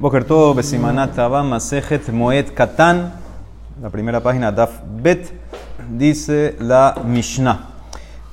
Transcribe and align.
Boker 0.00 0.24
Taba, 0.24 1.42
Masejet 1.42 2.08
Moed 2.08 2.54
Katan, 2.54 3.12
la 3.82 3.90
primera 3.90 4.18
página, 4.20 4.50
Daf 4.50 4.80
Bet, 4.82 5.30
dice 5.90 6.56
la 6.58 6.94
Mishnah. 7.04 7.68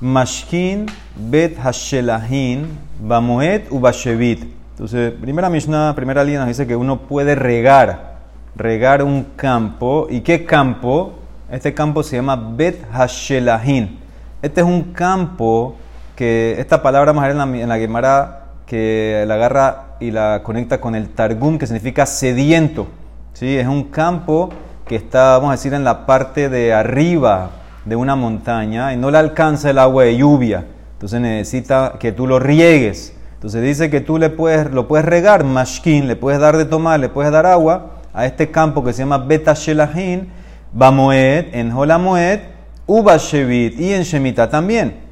Mashkin 0.00 0.86
Bet 1.14 1.58
Hashelahin, 1.58 2.66
Bamoed 2.98 3.70
u 3.70 3.80
Bashevit. 3.80 4.46
Entonces, 4.70 5.12
primera 5.20 5.50
Mishnah, 5.50 5.92
primera 5.94 6.24
línea 6.24 6.46
dice 6.46 6.66
que 6.66 6.74
uno 6.74 7.00
puede 7.00 7.34
regar, 7.34 8.16
regar 8.56 9.02
un 9.02 9.26
campo. 9.36 10.06
¿Y 10.08 10.22
qué 10.22 10.46
campo? 10.46 11.18
Este 11.50 11.74
campo 11.74 12.02
se 12.02 12.16
llama 12.16 12.54
Bet 12.56 12.82
Hashelahin. 12.92 13.98
Este 14.40 14.62
es 14.62 14.66
un 14.66 14.94
campo 14.94 15.76
que, 16.16 16.56
esta 16.58 16.80
palabra 16.80 17.12
más 17.12 17.28
en 17.28 17.36
la, 17.36 17.44
en 17.44 17.68
la 17.68 17.76
Gemara, 17.76 18.44
que 18.64 19.22
la 19.26 19.34
agarra 19.34 19.87
y 20.00 20.10
la 20.10 20.42
conecta 20.42 20.80
con 20.80 20.94
el 20.94 21.08
Targum, 21.08 21.58
que 21.58 21.66
significa 21.66 22.06
sediento. 22.06 22.86
¿sí? 23.32 23.56
Es 23.56 23.66
un 23.66 23.84
campo 23.84 24.50
que 24.86 24.96
está, 24.96 25.32
vamos 25.38 25.50
a 25.50 25.52
decir, 25.52 25.74
en 25.74 25.84
la 25.84 26.06
parte 26.06 26.48
de 26.48 26.72
arriba 26.72 27.50
de 27.84 27.96
una 27.96 28.16
montaña 28.16 28.92
y 28.92 28.96
no 28.96 29.10
le 29.10 29.18
alcanza 29.18 29.70
el 29.70 29.78
agua 29.78 30.04
de 30.04 30.16
lluvia. 30.16 30.66
Entonces 30.94 31.20
necesita 31.20 31.94
que 31.98 32.12
tú 32.12 32.26
lo 32.26 32.38
riegues. 32.38 33.14
Entonces 33.34 33.62
dice 33.62 33.88
que 33.88 34.00
tú 34.00 34.18
le 34.18 34.30
puedes, 34.30 34.70
lo 34.70 34.88
puedes 34.88 35.06
regar, 35.06 35.44
mashkin, 35.44 36.08
le 36.08 36.16
puedes 36.16 36.40
dar 36.40 36.56
de 36.56 36.64
tomar, 36.64 36.98
le 36.98 37.08
puedes 37.08 37.30
dar 37.30 37.46
agua 37.46 37.92
a 38.12 38.26
este 38.26 38.50
campo 38.50 38.82
que 38.82 38.92
se 38.92 39.00
llama 39.00 39.18
Beta 39.18 39.54
Shelahin, 39.54 40.28
Bamoed, 40.72 41.54
en 41.54 41.70
Holamoed, 41.70 42.40
Uba 42.86 43.16
Shevit 43.16 43.78
y 43.78 43.92
en 43.92 44.02
Shemita 44.02 44.50
también. 44.50 45.07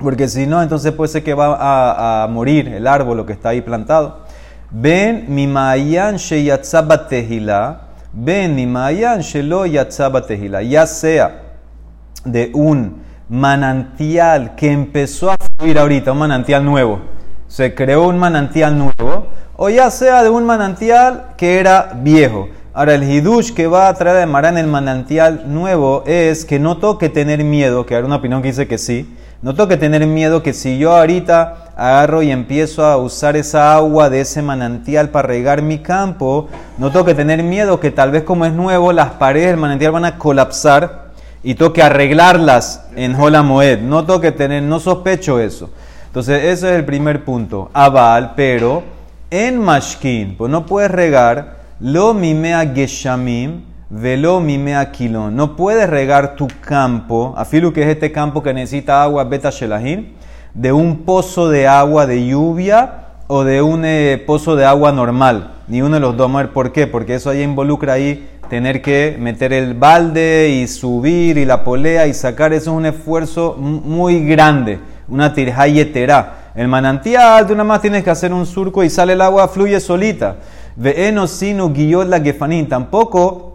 Porque 0.00 0.28
si 0.28 0.46
no, 0.46 0.60
entonces 0.60 0.92
puede 0.92 1.08
ser 1.08 1.22
que 1.22 1.34
va 1.34 2.24
a, 2.24 2.26
morir 2.28 2.68
el 2.68 2.86
árbol, 2.86 3.16
lo 3.16 3.26
que 3.26 3.32
está 3.32 3.50
ahí 3.50 3.60
plantado. 3.60 4.20
Ven 4.70 5.26
mi 5.28 5.46
mayan 5.46 6.16
tehila. 7.08 7.80
Ven 8.12 8.54
mi 8.56 8.66
mayan 8.66 9.20
shelo 9.20 9.64
tehila. 10.26 10.62
Ya 10.62 10.86
sea 10.86 11.42
de 12.24 12.50
un 12.54 13.02
manantial 13.28 14.56
que 14.56 14.72
empezó 14.72 15.30
a 15.30 15.36
fluir 15.56 15.78
ahorita, 15.78 16.10
un 16.12 16.18
manantial 16.18 16.64
nuevo. 16.64 17.00
Se 17.46 17.74
creó 17.74 18.08
un 18.08 18.18
manantial 18.18 18.76
nuevo. 18.76 19.28
O 19.56 19.68
ya 19.68 19.92
sea 19.92 20.24
de 20.24 20.30
un 20.30 20.44
manantial 20.44 21.34
que 21.36 21.60
era 21.60 21.92
viejo. 21.94 22.48
Ahora, 22.72 22.96
el 22.96 23.04
hidush 23.04 23.52
que 23.52 23.68
va 23.68 23.86
a 23.86 23.94
traer 23.94 24.16
de 24.16 24.26
Marán 24.26 24.58
el 24.58 24.66
manantial 24.66 25.44
nuevo 25.46 26.02
es 26.04 26.44
que 26.44 26.58
no 26.58 26.78
toque 26.78 27.08
tener 27.08 27.44
miedo, 27.44 27.86
que 27.86 27.94
hay 27.94 28.02
una 28.02 28.16
opinión 28.16 28.42
que 28.42 28.48
dice 28.48 28.66
que 28.66 28.78
sí 28.78 29.16
no 29.44 29.54
tengo 29.54 29.68
que 29.68 29.76
tener 29.76 30.06
miedo 30.06 30.42
que 30.42 30.54
si 30.54 30.78
yo 30.78 30.96
ahorita 30.96 31.72
agarro 31.76 32.22
y 32.22 32.30
empiezo 32.30 32.82
a 32.82 32.96
usar 32.96 33.36
esa 33.36 33.74
agua 33.74 34.08
de 34.08 34.22
ese 34.22 34.40
manantial 34.40 35.10
para 35.10 35.28
regar 35.28 35.60
mi 35.60 35.80
campo, 35.80 36.48
no 36.78 36.90
tengo 36.90 37.04
que 37.04 37.14
tener 37.14 37.42
miedo 37.42 37.78
que 37.78 37.90
tal 37.90 38.10
vez 38.10 38.22
como 38.22 38.46
es 38.46 38.54
nuevo, 38.54 38.90
las 38.90 39.10
paredes 39.10 39.48
del 39.48 39.58
manantial 39.58 39.92
van 39.92 40.06
a 40.06 40.16
colapsar 40.16 41.10
y 41.42 41.56
tengo 41.56 41.74
que 41.74 41.82
arreglarlas 41.82 42.86
en 42.96 43.14
Hola 43.16 43.42
Moed. 43.42 43.80
No 43.80 44.06
tengo 44.06 44.18
que 44.18 44.32
tener, 44.32 44.62
no 44.62 44.80
sospecho 44.80 45.38
eso. 45.38 45.68
Entonces, 46.06 46.44
ese 46.44 46.70
es 46.70 46.76
el 46.76 46.86
primer 46.86 47.22
punto. 47.22 47.68
Aval, 47.74 48.32
pero 48.34 48.82
en 49.30 49.60
Mashkin, 49.60 50.38
pues 50.38 50.50
no 50.50 50.64
puedes 50.64 50.90
regar 50.90 51.58
lo 51.80 52.14
mimea 52.14 52.64
geshamim 52.74 53.60
Velo 53.96 54.40
mimea 54.40 54.90
kilón. 54.90 55.36
No 55.36 55.54
puedes 55.54 55.88
regar 55.88 56.34
tu 56.34 56.48
campo, 56.62 57.32
afilu 57.36 57.72
que 57.72 57.82
es 57.82 57.86
este 57.86 58.10
campo 58.10 58.42
que 58.42 58.52
necesita 58.52 59.00
agua, 59.04 59.22
beta 59.22 59.50
shelahin, 59.50 60.14
de 60.52 60.72
un 60.72 61.04
pozo 61.04 61.48
de 61.48 61.68
agua 61.68 62.04
de 62.04 62.26
lluvia 62.26 63.04
o 63.28 63.44
de 63.44 63.62
un 63.62 63.84
eh, 63.84 64.20
pozo 64.26 64.56
de 64.56 64.64
agua 64.64 64.90
normal. 64.90 65.52
Ni 65.68 65.80
uno 65.80 65.94
de 65.94 66.00
los 66.00 66.16
dos. 66.16 66.28
¿Por 66.52 66.72
qué? 66.72 66.88
Porque 66.88 67.14
eso 67.14 67.30
ahí 67.30 67.42
involucra 67.42 67.92
ahí 67.92 68.28
tener 68.50 68.82
que 68.82 69.16
meter 69.20 69.52
el 69.52 69.74
balde 69.74 70.48
y 70.48 70.66
subir 70.66 71.38
y 71.38 71.44
la 71.44 71.62
polea 71.62 72.08
y 72.08 72.14
sacar. 72.14 72.52
Eso 72.52 72.72
es 72.72 72.76
un 72.76 72.86
esfuerzo 72.86 73.54
muy 73.56 74.26
grande. 74.26 74.80
Una 75.06 75.32
tirjayetera. 75.32 76.50
El 76.56 76.66
manantial, 76.66 77.46
tú 77.46 77.52
nada 77.52 77.62
más 77.62 77.80
tienes 77.80 78.02
que 78.02 78.10
hacer 78.10 78.32
un 78.32 78.44
surco 78.44 78.82
y 78.82 78.90
sale 78.90 79.12
el 79.12 79.20
agua, 79.20 79.46
fluye 79.46 79.78
solita. 79.78 80.38
Ve 80.74 81.06
eno 81.06 81.28
sino 81.28 81.68
guiot 81.70 82.08
la 82.08 82.20
gefanín. 82.20 82.68
Tampoco 82.68 83.53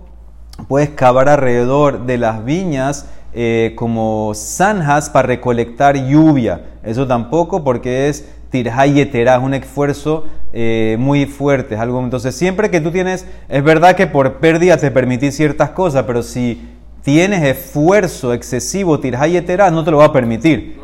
puedes 0.68 0.90
cavar 0.90 1.30
alrededor 1.30 2.06
de 2.06 2.18
las 2.18 2.44
viñas 2.44 3.08
eh, 3.34 3.74
como 3.76 4.34
zanjas 4.34 5.10
para 5.10 5.28
recolectar 5.28 5.96
lluvia. 5.96 6.66
Eso 6.84 7.08
tampoco 7.08 7.64
porque 7.64 8.10
es 8.10 8.28
tirhayetera, 8.50 9.36
es 9.36 9.44
un 9.44 9.54
esfuerzo 9.54 10.26
eh, 10.54 10.98
muy 11.00 11.26
fuerte. 11.26 11.76
Es 11.76 11.82
algo, 11.82 12.00
entonces, 12.04 12.36
siempre 12.36 12.72
que 12.72 12.82
tú 12.82 12.92
tienes, 12.92 13.26
es 13.48 13.64
verdad 13.64 13.96
que 13.96 14.08
por 14.08 14.36
pérdida 14.40 14.78
te 14.78 14.90
permitís 14.90 15.36
ciertas 15.36 15.70
cosas, 15.72 16.04
pero 16.08 16.24
si 16.24 16.68
tienes 17.04 17.44
esfuerzo 17.44 18.34
excesivo, 18.34 19.00
tirhayetera, 19.00 19.70
no 19.70 19.84
te 19.84 19.92
lo 19.92 19.98
va 19.98 20.06
a 20.06 20.14
permitir. 20.14 20.80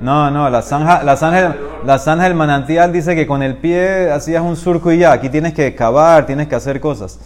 No, 0.00 0.30
no, 0.32 0.50
la 0.50 0.62
zanja, 0.62 1.02
la 1.04 1.16
zanja, 1.16 1.56
la 1.84 1.98
zanja 1.98 2.24
del 2.24 2.34
manantial 2.34 2.92
dice 2.92 3.14
que 3.14 3.26
con 3.26 3.42
el 3.42 3.56
pie 3.56 4.10
hacías 4.10 4.42
un 4.42 4.56
surco 4.56 4.92
y 4.92 4.98
ya. 4.98 5.12
Aquí 5.12 5.28
tienes 5.28 5.52
que 5.52 5.74
cavar, 5.74 6.26
tienes 6.26 6.48
que 6.48 6.54
hacer 6.54 6.80
cosas. 6.80 7.18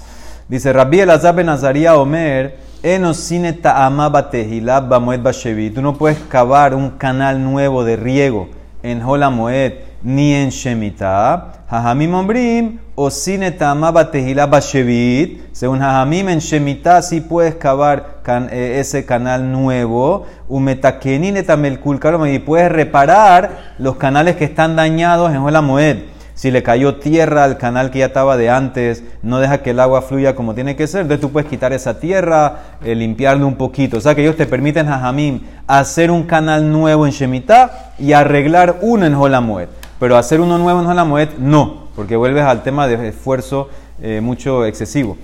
Dice 0.48 0.72
Rabbi 0.72 1.00
Elazar 1.00 1.34
ben 1.34 1.46
Nazaria 1.46 1.96
Omer, 1.96 2.58
Enosine 2.82 3.52
ta'ama 3.52 4.08
batehilab 4.08 4.88
bamoed 4.88 5.20
bashevi. 5.20 5.70
Tú 5.70 5.82
no 5.82 5.94
puedes 5.94 6.18
cavar 6.28 6.74
un 6.74 6.90
canal 6.90 7.42
nuevo 7.42 7.84
de 7.84 7.96
riego 7.96 8.48
en 8.82 9.02
Hola 9.02 9.30
Moed 9.30 9.85
ni 10.02 10.34
en 10.34 10.50
Shemitah. 10.50 11.64
Hajamim 11.68 12.14
ombrim, 12.14 12.78
o 12.94 13.10
sine 13.10 13.50
tamaba 13.50 14.10
tehila 14.10 14.46
bashevit. 14.46 15.52
Según 15.52 15.82
Hajamim, 15.82 16.28
en 16.28 16.38
Shemitah 16.38 17.02
sí 17.02 17.20
puedes 17.20 17.56
cavar 17.56 18.20
eh, 18.50 18.78
ese 18.80 19.04
canal 19.04 19.50
nuevo. 19.50 20.26
Umetakenin 20.48 21.36
y 21.36 22.38
puedes 22.38 22.72
reparar 22.72 23.74
los 23.78 23.96
canales 23.96 24.36
que 24.36 24.44
están 24.44 24.76
dañados 24.76 25.30
en 25.32 25.38
Hola. 25.38 25.62
Si 26.36 26.50
le 26.50 26.62
cayó 26.62 26.96
tierra 26.96 27.44
al 27.44 27.56
canal 27.56 27.90
que 27.90 28.00
ya 28.00 28.06
estaba 28.06 28.36
de 28.36 28.50
antes, 28.50 29.02
no 29.22 29.38
deja 29.38 29.62
que 29.62 29.70
el 29.70 29.80
agua 29.80 30.02
fluya 30.02 30.34
como 30.34 30.54
tiene 30.54 30.76
que 30.76 30.86
ser. 30.86 31.00
Entonces 31.00 31.22
tú 31.22 31.32
puedes 31.32 31.48
quitar 31.48 31.72
esa 31.72 31.98
tierra, 31.98 32.58
eh, 32.84 32.94
limpiarlo 32.94 33.46
un 33.46 33.54
poquito. 33.54 33.96
O 33.96 34.00
sea 34.02 34.14
que 34.14 34.20
ellos 34.20 34.36
te 34.36 34.44
permiten, 34.44 34.86
Jajamim, 34.86 35.40
hacer 35.66 36.10
un 36.10 36.24
canal 36.24 36.70
nuevo 36.70 37.06
en 37.06 37.12
Shemitah 37.12 37.94
y 37.98 38.12
arreglar 38.12 38.76
uno 38.82 39.06
en 39.06 39.44
Moed. 39.44 39.68
Pero 39.98 40.16
hacer 40.16 40.40
uno 40.40 40.58
nuevo 40.58 40.80
en 40.80 40.96
la 40.96 41.04
Moed, 41.04 41.30
no, 41.38 41.88
porque 41.96 42.16
vuelves 42.16 42.44
al 42.44 42.62
tema 42.62 42.86
de 42.86 43.08
esfuerzo 43.08 43.68
eh, 44.02 44.20
mucho 44.20 44.64
excesivo. 44.66 45.16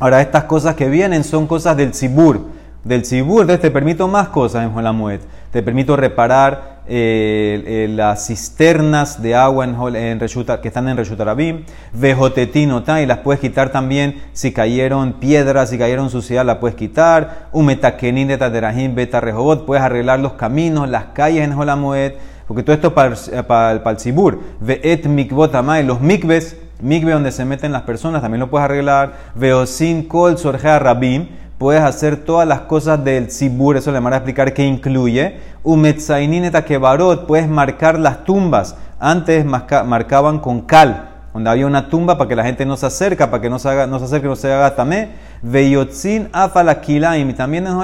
Ahora, 0.00 0.20
estas 0.20 0.44
cosas 0.44 0.74
que 0.74 0.88
vienen 0.88 1.24
son 1.24 1.46
cosas 1.46 1.76
del 1.76 1.92
tzibur. 1.92 2.40
Del 2.84 3.02
entonces 3.02 3.60
te 3.60 3.70
permito 3.70 4.08
más 4.08 4.28
cosas 4.28 4.64
en 4.64 4.74
Moed. 4.92 5.20
Te 5.50 5.62
permito 5.62 5.96
reparar 5.96 6.73
eh, 6.86 7.62
eh, 7.66 7.88
las 7.90 8.26
cisternas 8.26 9.22
de 9.22 9.34
agua 9.34 9.64
en, 9.64 9.96
en 9.96 10.18
que 10.18 10.68
están 10.68 10.88
en 10.88 10.96
Reshutarabim, 10.96 11.64
vejotetino, 11.92 12.82
y 13.00 13.06
las 13.06 13.18
puedes 13.18 13.40
quitar 13.40 13.70
también. 13.70 14.22
Si 14.32 14.52
cayeron 14.52 15.14
piedras, 15.14 15.70
si 15.70 15.78
cayeron 15.78 16.10
suciedad, 16.10 16.44
la 16.44 16.60
puedes 16.60 16.76
quitar, 16.76 17.48
umetakenin 17.52 18.28
de 18.28 18.36
taderahim, 18.36 18.94
beta 18.94 19.20
rehobot, 19.20 19.64
puedes 19.64 19.82
arreglar 19.82 20.20
los 20.20 20.34
caminos, 20.34 20.88
las 20.88 21.06
calles 21.14 21.44
en 21.44 21.52
Holamoed, 21.52 22.12
porque 22.46 22.62
todo 22.62 22.74
esto 22.74 22.94
para, 22.94 23.14
para, 23.46 23.82
para 23.82 23.94
el 23.94 23.98
Sibur, 23.98 24.40
veet 24.60 25.06
mikbot 25.06 25.54
los 25.84 26.00
mikves, 26.00 26.58
mikve 26.80 27.12
donde 27.12 27.32
se 27.32 27.44
meten 27.44 27.72
las 27.72 27.82
personas, 27.82 28.20
también 28.20 28.40
lo 28.40 28.50
puedes 28.50 28.64
arreglar, 28.64 29.14
veosin 29.34 30.06
kol 30.06 30.36
sorgea 30.36 30.78
rabim, 30.78 31.28
puedes 31.64 31.82
hacer 31.82 32.18
todas 32.18 32.46
las 32.46 32.60
cosas 32.60 33.02
del 33.02 33.30
Sibur, 33.30 33.78
eso 33.78 33.90
le 33.90 33.98
van 33.98 34.12
a 34.12 34.16
explicar 34.16 34.52
qué 34.52 34.66
incluye. 34.66 35.38
Umetzainíneta 35.62 36.62
kebarot, 36.62 37.26
puedes 37.26 37.48
marcar 37.48 37.98
las 37.98 38.22
tumbas. 38.24 38.76
Antes 39.00 39.46
marcaban 39.46 40.40
con 40.40 40.60
cal, 40.60 41.08
donde 41.32 41.48
había 41.48 41.66
una 41.66 41.88
tumba 41.88 42.18
para 42.18 42.28
que 42.28 42.36
la 42.36 42.44
gente 42.44 42.66
no 42.66 42.76
se 42.76 42.84
acerca, 42.84 43.30
para 43.30 43.40
que 43.40 43.48
no 43.48 43.58
se, 43.58 43.70
haga, 43.70 43.86
no 43.86 43.98
se 43.98 44.04
acerque, 44.04 44.26
no 44.26 44.36
se 44.36 44.52
haga 44.52 44.76
tamé. 44.76 45.12
Veyotzin 45.40 46.28
afalakilaim, 46.34 47.30
y 47.30 47.32
también 47.32 47.66
en 47.66 47.78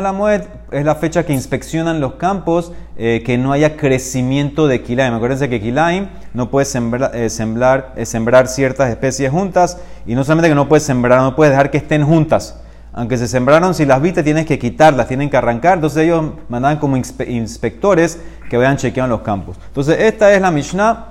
es 0.72 0.84
la 0.84 0.94
fecha 0.96 1.24
que 1.24 1.32
inspeccionan 1.32 2.00
los 2.00 2.16
campos, 2.16 2.74
eh, 2.98 3.22
que 3.24 3.38
no 3.38 3.50
haya 3.50 3.78
crecimiento 3.78 4.66
de 4.66 4.82
kilaim. 4.82 5.14
Acuérdense 5.14 5.48
que 5.48 5.58
kilaim 5.58 6.08
no 6.34 6.50
puede 6.50 6.66
sembrar, 6.66 7.12
eh, 7.14 7.30
sembrar, 7.30 7.94
eh, 7.96 8.04
sembrar 8.04 8.46
ciertas 8.46 8.90
especies 8.90 9.30
juntas, 9.30 9.78
y 10.04 10.14
no 10.14 10.22
solamente 10.22 10.50
que 10.50 10.54
no 10.54 10.68
puedes 10.68 10.84
sembrar, 10.84 11.22
no 11.22 11.34
puedes 11.34 11.52
dejar 11.52 11.70
que 11.70 11.78
estén 11.78 12.04
juntas 12.04 12.60
aunque 12.92 13.16
se 13.16 13.28
sembraron, 13.28 13.74
si 13.74 13.86
las 13.86 14.02
viste 14.02 14.22
tienes 14.22 14.46
que 14.46 14.58
quitarlas, 14.58 15.06
tienen 15.06 15.30
que 15.30 15.36
arrancar. 15.36 15.74
Entonces 15.74 16.04
ellos 16.04 16.32
mandaban 16.48 16.78
como 16.78 16.96
inspectores 16.96 18.20
que 18.48 18.56
vayan 18.56 18.76
chequeando 18.76 19.16
los 19.16 19.24
campos. 19.24 19.58
Entonces 19.68 19.96
esta 20.00 20.32
es 20.32 20.40
la 20.40 20.50
Mishnah. 20.50 21.06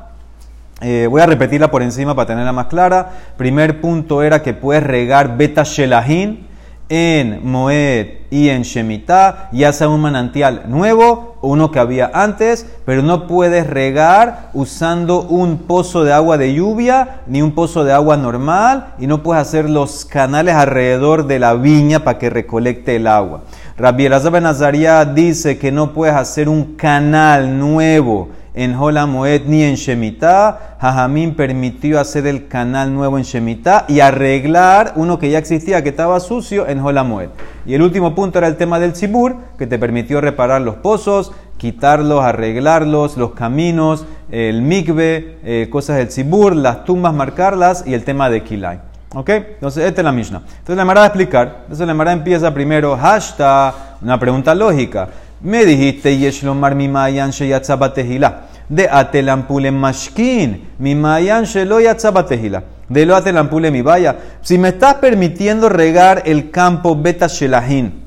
Eh, 0.81 1.07
voy 1.09 1.21
a 1.21 1.25
repetirla 1.25 1.71
por 1.71 1.81
encima 1.81 2.15
para 2.15 2.27
tenerla 2.27 2.51
más 2.51 2.67
clara. 2.67 3.11
Primer 3.37 3.81
punto 3.81 4.23
era 4.23 4.41
que 4.41 4.53
puedes 4.53 4.83
regar 4.83 5.37
beta 5.37 5.63
shelahin 5.63 6.48
en 6.89 7.47
Moed 7.47 8.07
y 8.31 8.49
en 8.49 8.63
Shemitah, 8.63 9.49
ya 9.51 9.71
sea 9.71 9.89
un 9.89 10.01
manantial 10.01 10.63
nuevo 10.67 11.37
uno 11.41 11.71
que 11.71 11.79
había 11.79 12.11
antes, 12.13 12.65
pero 12.85 13.01
no 13.01 13.27
puedes 13.27 13.65
regar 13.67 14.49
usando 14.53 15.21
un 15.21 15.59
pozo 15.59 16.03
de 16.03 16.11
agua 16.11 16.37
de 16.37 16.53
lluvia 16.53 17.21
ni 17.27 17.41
un 17.41 17.53
pozo 17.53 17.83
de 17.83 17.93
agua 17.93 18.17
normal 18.17 18.93
y 18.99 19.07
no 19.07 19.23
puedes 19.23 19.41
hacer 19.41 19.69
los 19.69 20.05
canales 20.05 20.55
alrededor 20.55 21.27
de 21.27 21.39
la 21.39 21.53
viña 21.53 22.03
para 22.03 22.19
que 22.19 22.29
recolecte 22.29 22.97
el 22.97 23.07
agua. 23.07 23.43
Rabbi 23.77 24.05
Elazar 24.05 25.13
dice 25.13 25.57
que 25.57 25.71
no 25.71 25.93
puedes 25.93 26.15
hacer 26.15 26.49
un 26.49 26.75
canal 26.75 27.57
nuevo 27.57 28.29
en 28.53 28.75
Hola 28.75 29.05
Moed 29.05 29.43
ni 29.45 29.63
en 29.63 29.75
Shemitah. 29.75 30.77
Jajamín 30.79 31.35
permitió 31.35 31.99
hacer 31.99 32.27
el 32.27 32.47
canal 32.47 32.93
nuevo 32.93 33.17
en 33.17 33.23
Shemitah 33.23 33.85
y 33.87 33.99
arreglar 33.99 34.93
uno 34.95 35.19
que 35.19 35.29
ya 35.29 35.37
existía, 35.37 35.83
que 35.83 35.89
estaba 35.89 36.19
sucio, 36.19 36.67
en 36.67 36.79
Hola 36.79 37.03
Moed. 37.03 37.29
Y 37.65 37.73
el 37.73 37.81
último 37.81 38.15
punto 38.15 38.37
era 38.39 38.47
el 38.47 38.57
tema 38.57 38.79
del 38.79 38.93
Tzibur, 38.93 39.35
que 39.57 39.67
te 39.67 39.77
permitió 39.77 40.21
reparar 40.21 40.61
los 40.61 40.75
pozos, 40.75 41.31
quitarlos, 41.57 42.23
arreglarlos, 42.23 43.17
los 43.17 43.31
caminos, 43.31 44.05
el 44.31 44.61
mikve, 44.61 45.37
eh, 45.43 45.67
cosas 45.69 45.97
del 45.97 46.07
Tzibur, 46.07 46.55
las 46.55 46.85
tumbas, 46.85 47.13
marcarlas 47.13 47.85
y 47.85 47.93
el 47.93 48.03
tema 48.03 48.29
de 48.29 48.43
Kilai. 48.43 48.79
¿Ok? 49.13 49.29
Entonces, 49.29 49.85
esta 49.85 50.01
es 50.01 50.05
la 50.05 50.11
Mishnah. 50.11 50.37
Entonces, 50.37 50.77
la 50.77 50.85
Mara 50.85 51.03
a 51.03 51.07
explicar. 51.07 51.61
Entonces, 51.63 51.85
la 51.85 51.93
Mara 51.93 52.11
empieza 52.11 52.53
primero, 52.53 52.95
hashtag, 52.95 53.73
una 54.01 54.19
pregunta 54.19 54.53
lógica. 54.53 55.09
Me 55.41 55.65
dijiste, 55.65 56.17
Yeshlomar 56.17 56.75
mimayan 56.75 57.31
sheyatzabatehila. 57.31 58.47
De 58.67 58.89
atelampule 58.89 59.71
mashkin. 59.71 60.67
Mimayan 60.79 61.45
shelo 61.45 61.79
yatzabatehila. 61.79 62.63
De 62.89 63.05
lo 63.05 63.15
atelampule 63.15 63.71
mi 63.71 63.81
vaya. 63.81 64.17
Si 64.41 64.57
me 64.57 64.69
estás 64.69 64.95
permitiendo 64.95 65.69
regar 65.69 66.23
el 66.25 66.51
campo 66.51 66.95
beta 66.95 67.27
shelahin, 67.27 68.03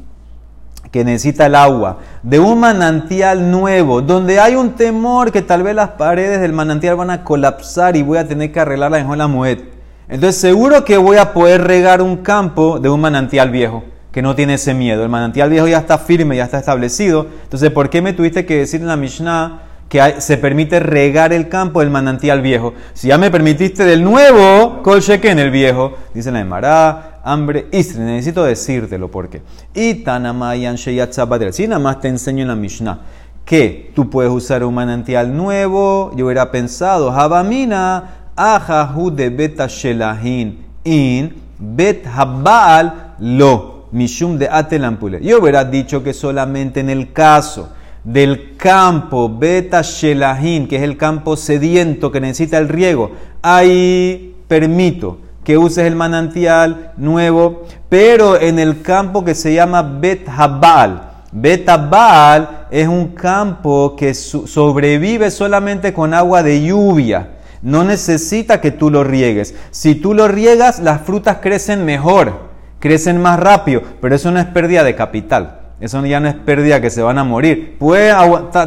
que 0.91 1.05
necesita 1.05 1.47
el 1.47 1.55
agua, 1.55 2.01
de 2.23 2.39
un 2.39 2.61
manantial 2.61 3.51
nuevo, 3.51 4.03
donde 4.03 4.39
hay 4.39 4.55
un 4.55 4.73
temor 4.73 5.33
que 5.33 5.41
tal 5.41 5.63
vez 5.63 5.75
las 5.75 5.91
paredes 5.91 6.41
del 6.41 6.53
manantial 6.53 6.97
van 6.97 7.11
a 7.11 7.25
colapsar 7.25 7.97
y 7.97 8.03
voy 8.03 8.19
a 8.19 8.29
tener 8.29 8.53
que 8.53 8.61
arreglarla 8.61 8.99
en 8.99 9.07
Jola 9.07 9.27
Muet. 9.27 9.73
Entonces, 10.09 10.39
seguro 10.39 10.85
que 10.85 10.99
voy 10.99 11.17
a 11.17 11.33
poder 11.33 11.63
regar 11.65 12.03
un 12.03 12.19
campo 12.19 12.79
de 12.79 12.91
un 12.91 13.01
manantial 13.01 13.51
viejo 13.51 13.85
que 14.13 14.23
no 14.23 14.35
tiene 14.35 14.55
ese 14.55 14.75
miedo. 14.75 15.03
El 15.03 15.09
manantial 15.09 15.51
viejo 15.51 15.67
ya 15.67 15.79
está 15.79 15.99
firme, 15.99 16.37
ya 16.37 16.45
está 16.45 16.59
establecido. 16.59 17.27
Entonces, 17.45 17.71
¿por 17.71 17.91
qué 17.91 18.03
me 18.03 18.13
tuviste 18.13 18.45
que 18.45 18.59
decir 18.59 18.83
en 18.83 18.87
la 18.87 18.97
Mishnah 18.97 19.63
que 19.89 20.21
se 20.21 20.37
permite 20.37 20.81
regar 20.81 21.33
el 21.33 21.49
campo 21.49 21.81
del 21.81 21.91
manantial 21.91 22.43
viejo? 22.43 22.75
Si 22.93 23.09
ya 23.09 23.19
me 23.19 23.31
permitiste 23.31 23.85
del 23.85 24.05
nuevo, 24.05 24.83
en 24.85 25.39
el 25.39 25.51
viejo. 25.51 25.95
Dice 26.15 26.31
la 26.31 26.41
Emara, 26.41 27.21
hambre, 27.25 27.67
istre. 27.73 28.03
Necesito 28.03 28.45
decírtelo, 28.45 29.11
¿por 29.11 29.31
qué? 29.31 29.43
Y 29.75 29.95
tanamayan 29.95 30.77
Si 30.77 31.67
nada 31.67 31.79
más 31.79 32.01
te 32.01 32.09
enseño 32.09 32.43
en 32.43 32.49
la 32.49 32.57
Mishnah 32.57 33.01
que 33.45 33.91
tú 33.95 34.09
puedes 34.09 34.31
usar 34.31 34.63
un 34.63 34.75
manantial 34.75 35.37
nuevo, 35.37 36.13
yo 36.17 36.27
hubiera 36.27 36.51
pensado, 36.51 37.11
Habamina, 37.11 38.29
ajahu 38.37 39.11
de 39.11 39.31
beta 39.31 39.67
shelahin 39.67 40.65
in 40.85 41.35
bet 41.59 42.07
habal 42.07 43.15
lo. 43.19 43.72
Mishum 43.93 44.39
de 44.39 44.49
Atelampule. 44.51 45.21
Yo 45.23 45.41
hubiera 45.41 45.65
dicho 45.65 46.03
que 46.03 46.15
solamente 46.15 46.81
en 46.81 46.89
el 46.89 47.13
caso 47.13 47.69
del 48.03 48.57
campo 48.57 49.29
beta 49.29 49.83
shelahin, 49.83 50.67
que 50.67 50.77
es 50.77 50.83
el 50.83 50.97
campo 50.97 51.37
sediento 51.37 52.11
que 52.11 52.21
necesita 52.21 52.59
el 52.59 52.69
riego, 52.69 53.13
ahí 53.43 54.35
permito 54.49 55.19
que 55.45 55.59
uses 55.59 55.85
el 55.87 55.95
manantial 55.95 56.93
nuevo, 56.97 57.65
pero 57.89 58.41
en 58.41 58.59
el 58.59 58.81
campo 58.81 59.25
que 59.25 59.35
se 59.35 59.53
llama 59.55 59.83
Bet 59.83 60.27
Habal. 60.29 61.11
Bet 61.31 61.69
Habal 61.69 62.67
es 62.71 62.89
un 62.89 63.09
campo 63.09 63.95
que 63.97 64.15
sobrevive 64.15 65.31
solamente 65.31 65.93
con 65.93 66.15
agua 66.15 66.43
de 66.43 66.65
lluvia. 66.65 67.31
No 67.61 67.85
necesita 67.85 68.61
que 68.61 68.71
tú 68.71 68.91
lo 68.91 69.05
riegues. 69.05 69.55
Si 69.71 69.95
tú 69.95 70.15
lo 70.15 70.29
riegas, 70.29 70.81
las 70.81 71.03
frutas 71.03 71.39
crecen 71.41 71.85
mejor 71.85 72.52
crecen 72.83 73.23
más 73.23 73.39
rápido, 73.39 73.81
pero 74.01 74.17
eso 74.17 74.33
no 74.33 74.41
es 74.41 74.47
pérdida 74.47 74.83
de 74.83 74.97
capital. 74.97 75.61
Eso 75.79 76.05
ya 76.05 76.19
no 76.19 76.29
es 76.29 76.35
pérdida 76.35 76.81
que 76.81 76.91
se 76.91 77.01
van 77.01 77.17
a 77.17 77.23
morir. 77.23 77.77
Puede 77.79 78.13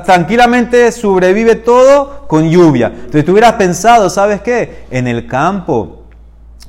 tranquilamente 0.05 0.89
sobrevive 0.93 1.55
todo 1.55 2.25
con 2.27 2.49
lluvia. 2.49 2.87
Entonces 2.87 3.25
tú 3.25 3.33
hubieras 3.33 3.53
pensado, 3.53 4.09
¿sabes 4.09 4.41
qué? 4.41 4.85
En 4.89 5.07
el 5.07 5.27
campo, 5.27 6.05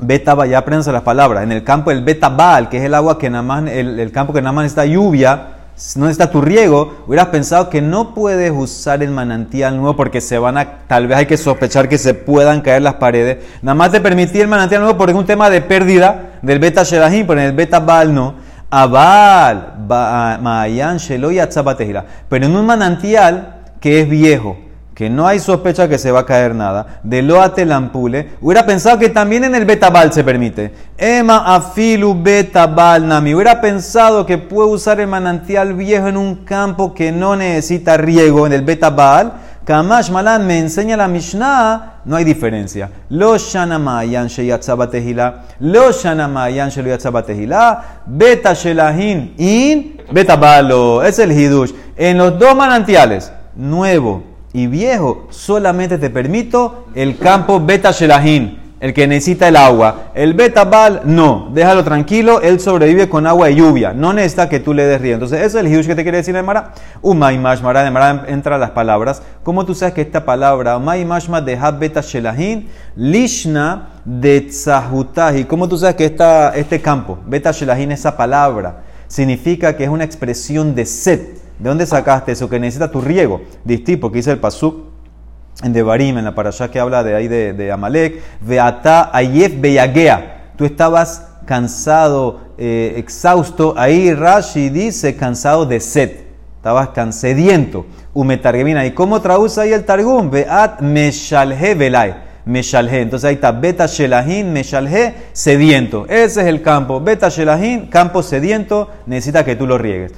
beta, 0.01 0.45
ya 0.47 0.59
aprendes 0.59 0.89
las 0.89 1.03
palabras, 1.03 1.45
en 1.45 1.53
el 1.53 1.63
campo 1.63 1.93
el 1.93 2.03
betabal, 2.03 2.69
que 2.69 2.79
es 2.79 2.85
el 2.85 2.95
agua 2.95 3.17
que 3.17 3.31
nada 3.31 3.43
más, 3.43 3.71
el, 3.71 4.01
el 4.01 4.11
campo 4.11 4.33
que 4.33 4.43
nada 4.43 4.53
más 4.53 4.65
necesita 4.65 4.87
lluvia, 4.87 5.56
no 5.97 6.09
está 6.09 6.31
tu 6.31 6.41
riego, 6.41 7.05
hubieras 7.07 7.27
pensado 7.27 7.69
que 7.69 7.83
no 7.83 8.15
puedes 8.15 8.51
usar 8.51 9.03
el 9.03 9.11
manantial 9.11 9.77
nuevo 9.77 9.95
porque 9.95 10.23
se 10.23 10.39
van 10.39 10.57
a, 10.57 10.79
tal 10.87 11.07
vez 11.07 11.19
hay 11.19 11.27
que 11.27 11.37
sospechar 11.37 11.89
que 11.89 11.99
se 11.99 12.15
puedan 12.15 12.63
caer 12.63 12.81
las 12.83 12.95
paredes. 12.95 13.45
Nada 13.61 13.75
más 13.75 13.93
te 13.93 14.01
permití 14.01 14.41
el 14.41 14.49
manantial 14.49 14.81
nuevo 14.81 14.97
porque 14.97 15.13
es 15.13 15.19
un 15.19 15.27
tema 15.27 15.51
de 15.51 15.61
pérdida 15.61 16.39
del 16.41 16.59
beta 16.59 16.83
sherahim, 16.83 17.27
pero 17.27 17.41
en 17.41 17.47
el 17.49 17.53
beta 17.53 17.81
bal 17.81 18.15
no. 18.15 18.35
Abal, 18.71 19.87
mayan, 20.41 20.97
shelo 20.97 21.31
y 21.31 21.41
Pero 22.29 22.47
en 22.47 22.57
un 22.57 22.67
manantial 22.67 23.63
que 23.79 24.01
es 24.01 24.09
viejo, 24.09 24.57
que 24.97 25.11
no 25.11 25.27
hay 25.29 25.41
sospecha 25.41 25.91
que 25.91 25.99
se 25.99 26.11
va 26.11 26.21
a 26.21 26.25
caer 26.25 26.55
nada, 26.55 27.01
de 27.03 27.21
loate 27.21 27.67
lampule, 27.67 28.31
hubiera 28.41 28.65
pensado 28.65 28.99
que 28.99 29.11
también 29.11 29.45
en 29.45 29.55
el 29.55 29.67
betabal 29.67 30.11
se 30.11 30.25
permite. 30.25 30.73
Ema 30.97 31.55
afilu 31.55 32.15
betabal 32.23 33.07
nami, 33.07 33.35
hubiera 33.35 33.61
pensado 33.61 34.25
que 34.25 34.39
puede 34.39 34.71
usar 34.71 34.99
el 34.99 35.07
manantial 35.07 35.75
viejo 35.75 36.09
en 36.09 36.17
un 36.17 36.37
campo 36.47 36.95
que 36.95 37.13
no 37.13 37.37
necesita 37.37 37.99
riego, 37.99 38.47
en 38.47 38.55
el 38.55 38.63
betabal. 38.63 39.35
Kamash 39.67 40.11
Malan 40.11 40.47
me 40.47 40.61
enseña 40.61 40.97
la 40.97 41.09
Mishnah, 41.09 42.01
no 42.07 42.17
hay 42.17 42.25
diferencia. 42.25 42.89
Lo 43.11 43.37
shanamayan 43.37 44.29
sheyatzabatehila, 44.29 45.43
lo 45.61 45.93
shanamayan 45.93 46.71
sheyatzabatehila, 46.71 47.85
beta 48.07 48.55
shelahin 48.55 49.35
in 49.37 50.01
betabalo. 50.11 51.03
Es 51.03 51.19
el 51.19 51.33
hidush. 51.33 51.73
En 51.97 52.17
los 52.17 52.39
dos 52.39 52.57
manantiales, 52.57 53.31
nuevo 53.57 54.36
y 54.57 54.69
viejo, 54.69 55.27
solamente 55.29 55.99
te 55.99 56.09
permito 56.09 56.87
el 56.95 57.19
campo 57.19 57.61
beta 57.61 57.91
shelahin, 57.91 58.59
el 58.81 58.95
que 58.95 59.07
necesita 59.07 59.49
el 59.49 59.57
agua. 59.57 60.13
El 60.15 60.33
beta 60.33 60.65
bal, 60.65 61.03
no, 61.05 61.51
déjalo 61.53 61.85
tranquilo, 61.85 62.41
él 62.41 62.59
sobrevive 62.59 63.07
con 63.07 63.27
agua 63.27 63.49
de 63.49 63.57
lluvia, 63.57 63.93
no 63.93 64.15
necesita 64.15 64.49
que 64.49 64.59
tú 64.59 64.73
le 64.73 64.87
des 64.87 64.99
río. 64.99 65.13
Entonces, 65.13 65.43
eso 65.43 65.59
es 65.59 65.67
el 65.67 65.71
hidush 65.71 65.87
que 65.87 65.95
te 65.95 66.03
quiere 66.03 66.17
decir 66.17 66.43
Mara. 66.43 66.73
Umay 67.03 67.37
mashmara, 67.37 67.85
de 67.85 67.91
Mara 67.91 68.25
entra 68.29 68.57
las 68.57 68.71
palabras. 68.71 69.21
¿Cómo 69.43 69.67
tú 69.67 69.75
sabes 69.75 69.93
que 69.93 70.01
esta 70.01 70.25
palabra, 70.25 70.79
umay 70.79 71.05
mashma 71.05 71.43
de 71.43 71.59
beta 71.79 72.01
shelahin, 72.01 72.71
lishna 72.97 73.89
de 74.07 74.41
tzahutahi? 74.41 75.45
¿Cómo 75.45 75.69
tú 75.69 75.77
sabes 75.77 75.97
que 75.97 76.07
esta, 76.07 76.57
este 76.57 76.81
campo, 76.81 77.19
beta 77.27 77.53
shelahin, 77.53 77.93
esa 77.93 78.17
palabra, 78.17 78.85
significa 79.07 79.77
que 79.77 79.85
es 79.85 79.91
una 79.91 80.05
expresión 80.05 80.75
de 80.75 80.87
set? 80.87 81.46
¿De 81.59 81.69
dónde 81.69 81.87
sacaste 81.87 82.33
eso? 82.33 82.49
Que 82.49 82.61
necesita 82.61 82.91
tu 82.91 83.01
riego. 83.01 83.41
Distí, 83.65 83.97
porque 83.97 84.19
dice 84.19 84.33
el 84.33 84.39
pasuk 84.39 84.85
en 85.63 85.73
Devarim, 85.73 86.19
en 86.19 86.25
la 86.25 86.35
parasha 86.35 86.71
que 86.71 86.79
habla 86.79 87.03
de 87.03 87.15
ahí 87.15 87.29
de, 87.29 87.73
Amalek. 87.73 88.23
Veata 88.41 89.11
ayef 89.13 89.59
beyagea. 89.61 90.53
Tú 90.57 90.65
estabas 90.65 91.29
cansado, 91.47 92.41
eh, 92.59 92.95
exhausto. 92.97 93.75
Ahí 93.77 94.13
Rashi 94.13 94.69
dice 94.69 95.17
cansado 95.17 95.65
de 95.65 95.81
sed. 95.81 96.11
Estabas 96.57 96.89
cansediento. 96.91 97.87
¿Y 98.15 98.91
cómo 98.93 99.21
traduce 99.21 99.61
ahí 99.61 99.73
el 99.73 99.85
Targum? 99.85 100.31
Veat 100.31 100.81
meshalhe 100.81 101.75
velay. 101.75 102.26
Meshalhe. 102.47 103.03
Entonces 103.03 103.29
ahí 103.29 103.35
está 103.35 103.53
Beta 103.53 103.87
Shelahin, 103.87 104.53
Meshalhe, 104.53 105.15
sediento. 105.33 106.07
Ese 106.09 106.41
es 106.41 106.47
el 106.47 106.63
campo. 106.63 107.01
Beta 107.01 107.29
Shelahin, 107.29 107.89
campo 107.89 108.23
sediento, 108.23 108.89
necesita 109.05 109.45
que 109.45 109.57
tú 109.57 109.67
lo 109.67 109.77
riegues. 109.77 110.15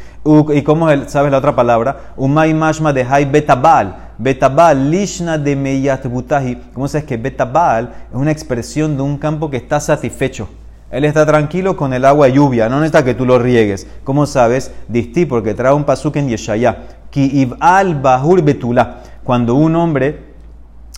¿Y 0.55 0.63
cómo 0.63 0.89
sabes 1.07 1.33
la 1.33 1.39
otra 1.39 1.57
palabra? 1.57 2.13
Umay 2.17 2.55
Mashma 2.55 2.93
de 2.93 3.05
Hay 3.09 3.25
Betabal. 3.25 4.11
Betabal, 4.19 4.91
Lishna 4.91 5.39
de 5.39 5.57
Meyat 5.57 6.07
Butahi. 6.07 6.57
¿Cómo 6.75 6.87
sabes 6.87 7.07
que 7.07 7.17
Betabal 7.17 7.95
es 8.11 8.17
una 8.17 8.31
expresión 8.31 8.97
de 8.97 9.03
un 9.03 9.17
campo 9.17 9.49
que 9.49 9.57
está 9.57 9.81
satisfecho? 9.81 10.49
Él 10.91 11.05
está 11.05 11.25
tranquilo 11.25 11.77
con 11.77 11.93
el 11.93 12.05
agua 12.05 12.29
lluvia, 12.29 12.69
no 12.69 12.77
necesita 12.77 13.05
que 13.05 13.15
tú 13.15 13.27
lo 13.27 13.39
riegues. 13.39 13.87
¿Cómo 14.05 14.27
sabes? 14.27 14.73
Distí, 14.89 15.27
porque 15.27 15.55
trae 15.55 15.73
un 15.73 15.85
pasuk 15.85 16.17
en 16.17 16.29
Yeshaya. 16.29 16.79
Ki 17.11 17.51
al 17.61 17.95
bahur 17.95 18.43
betula. 18.43 19.01
Cuando 19.23 19.55
un 19.55 19.77
hombre 19.77 20.28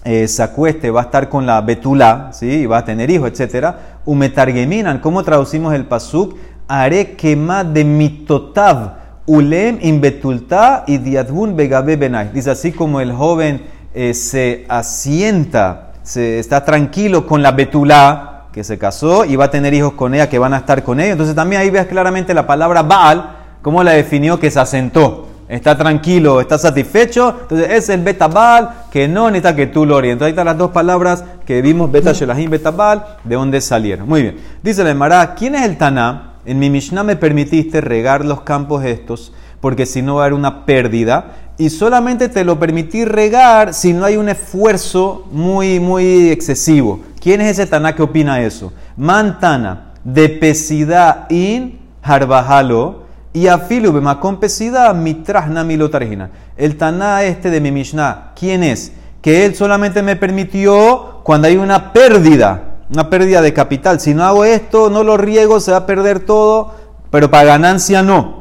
eh, 0.04 0.28
se 0.28 0.90
va 0.90 1.00
a 1.00 1.04
estar 1.04 1.28
con 1.28 1.47
la 1.47 1.61
betula, 1.61 2.30
¿sí? 2.33 2.66
va 2.66 2.78
a 2.78 2.85
tener 2.85 3.11
hijos, 3.11 3.38
etc. 3.38 3.75
Umetargeminan, 4.04 4.99
¿cómo 5.00 5.23
traducimos 5.23 5.75
el 5.75 5.85
pasuk? 5.85 6.37
Haré 6.69 7.16
quema 7.16 7.64
de 7.64 7.85
mitotav, 7.85 8.95
ulem 9.26 9.78
in 9.83 10.00
betulta 10.00 10.85
y 10.87 10.99
diadbun 10.99 11.54
begabe. 11.57 11.97
Dice 12.33 12.50
así 12.50 12.73
como 12.73 13.00
el 13.00 13.12
joven 13.12 13.62
eh, 13.92 14.14
se 14.14 14.64
asienta, 14.69 15.92
se 16.02 16.38
está 16.38 16.64
tranquilo 16.64 17.26
con 17.26 17.42
la 17.42 17.52
betula, 17.52 18.30
que 18.52 18.64
se 18.64 18.78
casó 18.78 19.25
y 19.25 19.37
va 19.37 19.47
a 19.47 19.50
tener 19.50 19.75
hijos 19.75 19.92
con 19.92 20.14
ella 20.14 20.28
que 20.28 20.38
van 20.38 20.54
a 20.54 20.59
estar 20.59 20.83
con 20.83 21.00
ella. 21.00 21.12
Entonces 21.12 21.35
también 21.35 21.62
ahí 21.62 21.71
ves 21.71 21.87
claramente 21.87 22.35
la 22.35 22.47
palabra 22.47 22.83
Baal, 22.83 23.37
cómo 23.62 23.83
la 23.83 23.92
definió 23.92 24.40
que 24.40 24.50
se 24.50 24.61
asentó. 24.61 25.28
Está 25.49 25.76
tranquilo, 25.76 26.40
está 26.40 26.59
satisfecho. 26.59 27.37
Entonces 27.42 27.71
es 27.71 27.88
el 27.88 28.02
Betabal 28.02 28.71
que 28.90 29.09
no 29.09 29.30
necesita 29.30 29.56
que 29.56 29.66
tú 29.66 29.87
lo 29.87 29.97
orientes. 29.97 30.26
Ahí 30.26 30.30
están 30.30 30.47
las 30.47 30.59
dos 30.59 30.70
palabras 30.70 31.25
que 31.47 31.62
vimos, 31.62 31.90
Beta 31.90 32.12
Shelahim, 32.12 32.50
Betabal, 32.50 33.18
de 33.25 33.35
dónde 33.35 33.61
salieron. 33.61 34.09
Muy 34.09 34.23
bien. 34.23 34.37
Dice 34.62 34.85
la 34.85 34.90
Emara, 34.90 35.35
¿quién 35.35 35.54
es 35.54 35.62
el 35.62 35.76
Taná? 35.76 36.35
En 36.44 36.59
mi 36.59 36.70
Mishnah 36.70 37.04
me 37.04 37.16
permitiste 37.16 37.80
regar 37.80 38.25
los 38.25 38.40
campos 38.42 38.85
estos 38.85 39.32
porque 39.61 39.87
si 39.87 40.02
no 40.02 40.16
va 40.16 40.23
a 40.23 40.25
haber 40.26 40.38
una 40.38 40.64
pérdida. 40.64 41.32
Y 41.59 41.68
solamente 41.68 42.28
te 42.28 42.44
lo 42.44 42.59
permití 42.59 43.04
regar 43.04 43.75
si 43.75 43.92
no 43.92 44.06
hay 44.06 44.16
un 44.16 44.30
esfuerzo 44.30 45.28
muy, 45.30 45.78
muy 45.78 46.30
excesivo. 46.30 47.00
¿Quién 47.20 47.42
es 47.42 47.59
ese 47.59 47.66
Taná 47.66 47.94
que 47.94 48.02
opina 48.02 48.40
eso? 48.40 48.73
Mantana, 48.97 49.92
de 50.02 50.30
pesidad 50.30 51.30
in 51.30 51.78
harbajalo 52.02 53.04
y 53.32 53.46
afilu 53.46 54.02
con 54.20 54.40
pesidad 54.40 54.94
mitrahna 54.94 55.64
milotarjina. 55.64 56.30
El 56.56 56.76
Taná 56.76 57.22
este 57.25 57.50
de 57.50 57.60
mi 57.60 57.70
Mishnah, 57.70 58.32
¿quién 58.34 58.62
es? 58.62 58.92
Que 59.22 59.46
él 59.46 59.54
solamente 59.54 60.02
me 60.02 60.16
permitió 60.16 61.20
cuando 61.22 61.49
hay 61.49 61.56
una 61.56 61.92
pérdida, 61.92 62.76
una 62.92 63.08
pérdida 63.08 63.42
de 63.42 63.52
capital. 63.52 64.00
Si 64.00 64.14
no 64.14 64.25
hago 64.25 64.44
esto, 64.44 64.90
no 64.90 65.04
lo 65.04 65.16
riego, 65.16 65.60
se 65.60 65.70
va 65.70 65.78
a 65.78 65.87
perder 65.87 66.20
todo, 66.20 66.75
pero 67.10 67.30
para 67.30 67.44
ganancia 67.44 68.02
no 68.02 68.40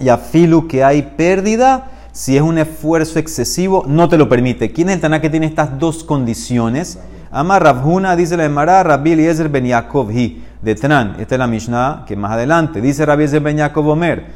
y 0.00 0.08
a 0.08 0.18
filu 0.18 0.66
que 0.66 0.82
hay 0.82 1.02
pérdida, 1.02 1.90
si 2.12 2.36
es 2.36 2.42
un 2.42 2.58
esfuerzo 2.58 3.18
excesivo, 3.18 3.84
no 3.86 4.08
te 4.08 4.18
lo 4.18 4.28
permite. 4.28 4.72
¿Quién 4.72 4.88
es 4.88 4.96
el 4.96 5.00
Taná 5.00 5.20
que 5.20 5.30
tiene 5.30 5.46
estas 5.46 5.78
dos 5.78 6.04
condiciones? 6.04 6.98
Ama 7.30 7.58
Rabhuna, 7.58 8.16
dice 8.16 8.36
la 8.36 8.44
Emara, 8.44 8.82
Rabbi 8.82 9.12
Eliezer 9.12 9.48
ben 9.48 9.64
Yaakov 9.64 10.10
hi, 10.10 10.42
de 10.62 10.74
Tran. 10.74 11.16
Esta 11.18 11.34
es 11.34 11.38
la 11.38 11.46
Mishnah 11.46 12.04
que 12.06 12.16
más 12.16 12.32
adelante. 12.32 12.80
Dice 12.80 13.04
Rabbi 13.04 13.26
ben 13.38 13.58
Yaakov 13.58 13.88
Omer, 13.88 14.26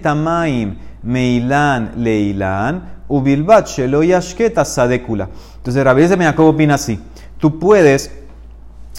tamaim 0.00 0.76
meilan 1.02 1.92
leilan, 1.96 3.04
ubilbat 3.08 3.66
shelo 3.66 4.02
yashketa 4.02 4.64
sadekula. 4.64 5.28
Entonces 5.56 5.84
Rabbi 5.84 6.06
ben 6.06 6.20
Yaakov 6.20 6.48
opina 6.48 6.74
así. 6.74 6.98
Tú 7.38 7.58
puedes, 7.58 8.12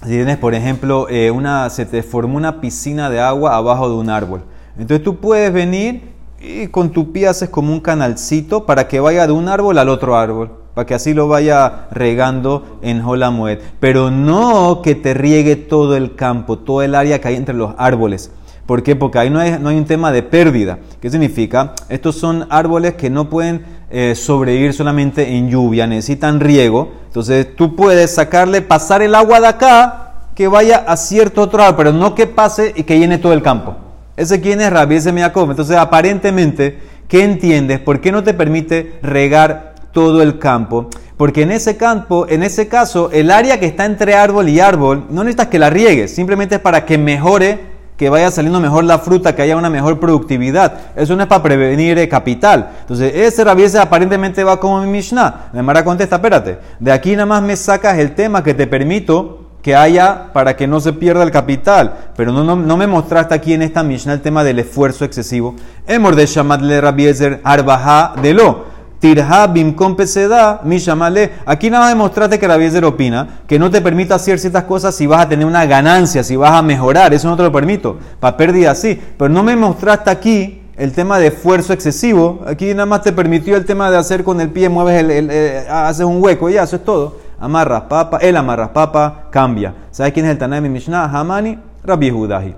si 0.01 0.09
tienes, 0.09 0.37
por 0.37 0.53
ejemplo, 0.53 1.07
eh, 1.09 1.31
una, 1.31 1.69
se 1.69 1.85
te 1.85 2.03
formó 2.03 2.37
una 2.37 2.59
piscina 2.59 3.09
de 3.09 3.21
agua 3.21 3.55
abajo 3.55 3.87
de 3.89 3.95
un 3.95 4.09
árbol. 4.09 4.43
Entonces 4.77 5.03
tú 5.03 5.17
puedes 5.17 5.53
venir 5.53 6.13
y 6.41 6.67
con 6.67 6.91
tu 6.91 7.13
pie 7.13 7.27
haces 7.27 7.49
como 7.49 7.71
un 7.71 7.79
canalcito 7.79 8.65
para 8.65 8.87
que 8.87 8.99
vaya 8.99 9.25
de 9.25 9.31
un 9.31 9.47
árbol 9.47 9.77
al 9.77 9.87
otro 9.87 10.17
árbol, 10.17 10.62
para 10.73 10.85
que 10.85 10.93
así 10.93 11.13
lo 11.13 11.27
vaya 11.27 11.87
regando 11.91 12.79
en 12.81 13.01
Holamuet. 13.01 13.61
Pero 13.79 14.11
no 14.11 14.81
que 14.81 14.95
te 14.95 15.13
riegue 15.13 15.55
todo 15.55 15.95
el 15.95 16.15
campo, 16.15 16.59
todo 16.59 16.81
el 16.81 16.95
área 16.95 17.19
que 17.19 17.27
hay 17.27 17.35
entre 17.35 17.55
los 17.55 17.73
árboles. 17.77 18.31
¿Por 18.65 18.81
qué? 18.81 18.95
Porque 18.95 19.19
ahí 19.19 19.29
no 19.29 19.39
hay, 19.39 19.57
no 19.59 19.69
hay 19.69 19.77
un 19.77 19.85
tema 19.85 20.11
de 20.11 20.23
pérdida. 20.23 20.79
¿Qué 21.01 21.09
significa? 21.09 21.73
Estos 21.89 22.15
son 22.15 22.47
árboles 22.49 22.93
que 22.93 23.09
no 23.09 23.29
pueden 23.29 23.65
eh, 23.91 24.15
sobrevivir 24.15 24.73
solamente 24.73 25.35
en 25.35 25.49
lluvia, 25.49 25.85
necesitan 25.85 26.39
riego. 26.39 26.93
Entonces 27.07 27.55
tú 27.55 27.75
puedes 27.75 28.15
sacarle, 28.15 28.61
pasar 28.61 29.01
el 29.01 29.15
agua 29.15 29.41
de 29.41 29.47
acá, 29.47 30.13
que 30.33 30.47
vaya 30.47 30.77
a 30.87 30.97
cierto 30.97 31.41
otro 31.41 31.61
árbol, 31.61 31.75
pero 31.77 31.91
no 31.93 32.15
que 32.15 32.25
pase 32.25 32.73
y 32.75 32.83
que 32.83 32.97
llene 32.97 33.17
todo 33.17 33.33
el 33.33 33.41
campo. 33.41 33.75
Ese 34.15 34.41
quién 34.41 34.61
es 34.61 34.71
Rabbi, 34.71 34.95
ese 34.95 35.11
Jacob. 35.11 35.49
Entonces, 35.49 35.75
aparentemente, 35.75 36.79
¿qué 37.07 37.23
entiendes? 37.23 37.79
¿Por 37.79 37.99
qué 37.99 38.11
no 38.11 38.23
te 38.23 38.33
permite 38.33 38.99
regar 39.01 39.72
todo 39.93 40.21
el 40.21 40.39
campo? 40.39 40.89
Porque 41.15 41.43
en 41.43 41.51
ese 41.51 41.77
campo, 41.77 42.25
en 42.27 42.43
ese 42.43 42.67
caso, 42.67 43.09
el 43.13 43.31
área 43.31 43.59
que 43.59 43.67
está 43.67 43.85
entre 43.85 44.15
árbol 44.15 44.49
y 44.49 44.59
árbol, 44.59 45.05
no 45.09 45.23
necesitas 45.23 45.47
que 45.47 45.59
la 45.59 45.69
riegues, 45.69 46.13
simplemente 46.13 46.55
es 46.55 46.61
para 46.61 46.85
que 46.85 46.97
mejore, 46.97 47.71
que 47.95 48.09
vaya 48.09 48.31
saliendo 48.31 48.59
mejor 48.59 48.83
la 48.83 48.99
fruta, 48.99 49.35
que 49.35 49.43
haya 49.43 49.55
una 49.55 49.69
mejor 49.69 49.99
productividad. 49.99 50.73
Eso 50.95 51.15
no 51.15 51.23
es 51.23 51.29
para 51.29 51.43
prevenir 51.43 52.09
capital. 52.09 52.71
Entonces, 52.81 53.13
ese 53.15 53.43
Rabbi 53.43 53.63
ese 53.63 53.79
aparentemente 53.79 54.43
va 54.43 54.59
como 54.59 54.81
mi 54.81 54.87
Mishnah. 54.87 55.51
La 55.53 55.63
Mara 55.63 55.85
contesta, 55.85 56.17
espérate, 56.17 56.57
de 56.79 56.91
aquí 56.91 57.11
nada 57.13 57.27
más 57.27 57.43
me 57.43 57.55
sacas 57.55 57.97
el 57.99 58.15
tema 58.15 58.43
que 58.43 58.53
te 58.53 58.67
permito 58.67 59.39
que 59.61 59.75
haya 59.75 60.33
para 60.33 60.57
que 60.57 60.67
no 60.67 60.81
se 60.81 60.91
pierda 60.91 61.23
el 61.23 61.31
capital. 61.31 62.11
Pero 62.17 62.33
no, 62.33 62.55
no, 62.55 62.77
me 62.77 62.87
mostraste 62.87 63.33
aquí 63.33 63.53
en 63.53 63.61
esta 63.61 63.83
Mishnah 63.83 64.13
el 64.13 64.21
tema 64.21 64.43
del 64.43 64.59
esfuerzo 64.59 65.05
excesivo. 65.05 65.55
Emor 65.87 66.15
de 66.15 66.25
Shamadle 66.25 66.81
Rabiezer 66.81 67.39
Arbaja 67.43 68.13
de 68.21 68.33
lo. 68.33 68.72
Tirha 69.03 69.47
bim 69.47 69.75
peseda 69.97 70.61
mi 70.63 70.77
shamale. 70.77 71.31
Aquí 71.45 71.69
nada 71.69 71.83
más 71.83 71.93
demostraste 71.93 72.39
que 72.39 72.47
Rabiezer 72.47 72.85
opina 72.85 73.41
que 73.45 73.59
no 73.59 73.69
te 73.69 73.81
permite 73.81 74.13
hacer 74.13 74.39
ciertas 74.39 74.63
cosas 74.63 74.95
si 74.95 75.05
vas 75.05 75.25
a 75.25 75.27
tener 75.27 75.45
una 75.45 75.65
ganancia, 75.65 76.23
si 76.23 76.37
vas 76.37 76.51
a 76.51 76.61
mejorar. 76.61 77.13
Eso 77.13 77.27
no 77.27 77.35
te 77.35 77.43
lo 77.43 77.51
permito. 77.51 77.97
Para 78.21 78.37
pérdida 78.37 78.73
sí. 78.75 78.97
Pero 79.17 79.27
no 79.27 79.43
me 79.43 79.57
mostraste 79.57 80.09
aquí 80.09 80.61
el 80.77 80.93
tema 80.93 81.19
de 81.19 81.27
esfuerzo 81.27 81.73
excesivo. 81.73 82.43
Aquí 82.47 82.73
nada 82.73 82.85
más 82.85 83.01
te 83.01 83.11
permitió 83.11 83.57
el 83.57 83.65
tema 83.65 83.91
de 83.91 83.97
hacer 83.97 84.23
con 84.23 84.39
el 84.39 84.51
pie, 84.51 84.69
mueves 84.69 85.03
el, 85.03 85.67
haces 85.69 86.05
un 86.05 86.23
hueco 86.23 86.49
y 86.49 86.53
ya, 86.53 86.63
eso 86.63 86.77
es 86.77 86.85
todo 86.85 87.17
amarras 87.41 87.81
papa, 87.89 88.19
él 88.21 88.37
amarras 88.37 88.69
papa, 88.69 89.25
cambia. 89.29 89.73
¿Sabes 89.91 90.13
quién 90.13 90.25
es 90.27 90.31
el 90.31 90.37
Tanay 90.37 90.61
de 90.61 90.69
Mishnah? 90.69 91.11
Hamani, 91.11 91.59
Rabbi 91.83 92.09
Hudahi. 92.09 92.55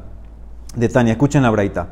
De 0.76 0.90
Tania, 0.90 1.14
escuchen 1.14 1.42
la 1.42 1.50
braita. 1.50 1.88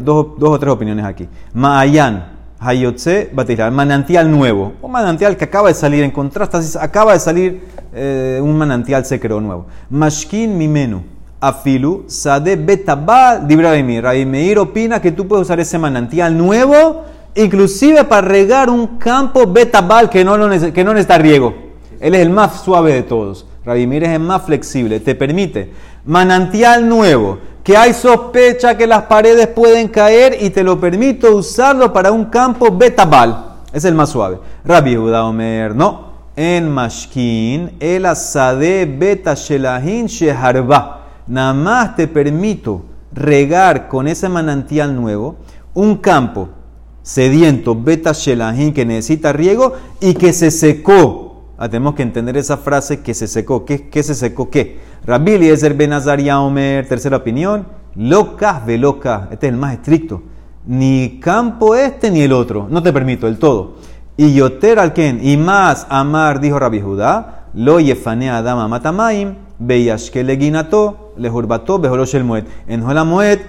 Dos, 0.00 0.28
dos 0.38 0.50
o 0.50 0.58
tres 0.58 0.72
opiniones 0.72 1.04
aquí. 1.04 1.28
Maayan, 1.52 2.34
Hayotze, 2.64 3.30
Batila, 3.32 3.70
manantial 3.70 4.30
nuevo. 4.30 4.72
Un 4.80 4.90
manantial 4.90 5.36
que 5.36 5.44
acaba 5.44 5.68
de 5.68 5.74
salir, 5.74 6.02
en 6.02 6.10
contraste, 6.10 6.58
acaba 6.80 7.12
de 7.12 7.20
salir 7.20 7.60
eh, 7.92 8.40
un 8.42 8.56
manantial 8.56 9.04
se 9.04 9.18
nuevo. 9.18 9.66
Mashkin 9.90 10.56
Mimenu, 10.56 11.02
Afilu, 11.40 12.04
Sade 12.06 12.56
Betaba, 12.56 13.38
Dibra 13.38 13.72
Rabbi 13.72 14.24
Meir 14.24 14.58
opina 14.58 15.00
que 15.00 15.12
tú 15.12 15.28
puedes 15.28 15.44
usar 15.44 15.60
ese 15.60 15.78
manantial 15.78 16.36
nuevo, 16.36 17.04
inclusive 17.34 18.04
para 18.04 18.26
regar 18.26 18.70
un 18.70 18.98
campo 18.98 19.46
betabal 19.46 20.08
que 20.08 20.24
no, 20.24 20.38
que 20.72 20.84
no 20.84 20.94
necesita 20.94 21.18
riego. 21.18 21.54
Él 22.00 22.14
es 22.14 22.22
el 22.22 22.30
más 22.30 22.62
suave 22.62 22.94
de 22.94 23.02
todos. 23.02 23.46
Rabimir 23.64 24.04
es 24.04 24.20
más 24.20 24.42
flexible. 24.42 25.00
Te 25.00 25.14
permite 25.14 25.70
manantial 26.04 26.88
nuevo, 26.88 27.38
que 27.62 27.76
hay 27.76 27.94
sospecha 27.94 28.76
que 28.76 28.86
las 28.86 29.04
paredes 29.04 29.48
pueden 29.48 29.88
caer 29.88 30.36
y 30.40 30.50
te 30.50 30.62
lo 30.62 30.78
permito 30.78 31.34
usarlo 31.34 31.92
para 31.92 32.12
un 32.12 32.26
campo 32.26 32.70
betabal. 32.76 33.52
Es 33.72 33.84
el 33.84 33.94
más 33.94 34.10
suave. 34.10 34.38
Rabbi 34.64 34.96
Judá 34.96 35.24
Omer, 35.24 35.74
no. 35.74 36.12
En 36.36 36.68
Mashkin, 36.68 37.76
el 37.80 38.06
asade 38.06 38.86
beta 38.86 39.34
shelahin 39.34 40.06
sheharba. 40.06 41.00
Nada 41.26 41.54
más 41.54 41.96
te 41.96 42.06
permito 42.06 42.82
regar 43.12 43.88
con 43.88 44.08
ese 44.08 44.28
manantial 44.28 44.94
nuevo 44.94 45.36
un 45.72 45.96
campo 45.96 46.48
sediento 47.02 47.74
beta 47.74 48.12
shelahin 48.12 48.72
que 48.72 48.84
necesita 48.84 49.32
riego 49.32 49.74
y 50.00 50.14
que 50.14 50.32
se 50.32 50.50
secó 50.50 51.23
Ah, 51.64 51.68
tenemos 51.70 51.94
que 51.94 52.02
entender 52.02 52.36
esa 52.36 52.58
frase 52.58 53.00
que 53.00 53.14
se 53.14 53.26
secó. 53.26 53.64
¿Qué, 53.64 53.88
qué 53.88 54.02
se 54.02 54.14
secó? 54.14 54.50
¿Qué? 54.50 54.80
Rabbi 55.06 55.32
Eliezer 55.32 55.72
Ben 55.72 55.94
Omer, 55.94 56.86
tercera 56.86 57.16
opinión. 57.16 57.66
Loca 57.94 58.62
veloca. 58.66 59.28
Este 59.30 59.46
es 59.46 59.52
el 59.54 59.58
más 59.58 59.72
estricto. 59.72 60.22
Ni 60.66 61.20
campo 61.20 61.74
este 61.74 62.10
ni 62.10 62.20
el 62.20 62.34
otro. 62.34 62.66
No 62.68 62.82
te 62.82 62.92
permito, 62.92 63.26
el 63.26 63.38
todo. 63.38 63.76
Y 64.18 64.34
yoter 64.34 64.78
al 64.78 64.92
y 65.22 65.38
más 65.38 65.86
amar, 65.88 66.38
dijo 66.38 66.58
Rabbi 66.58 66.82
Judá, 66.82 67.46
lo 67.54 67.80
yefanea 67.80 68.42
dama 68.42 68.68
matamaim, 68.68 69.34
beyashke 69.58 70.22
le 70.22 70.36
guinato, 70.36 71.14
le 71.16 71.30
jurbato, 71.30 71.80
el 72.12 72.24
muet. 72.24 72.46
En 72.66 72.82
Jolamuet, 72.82 73.40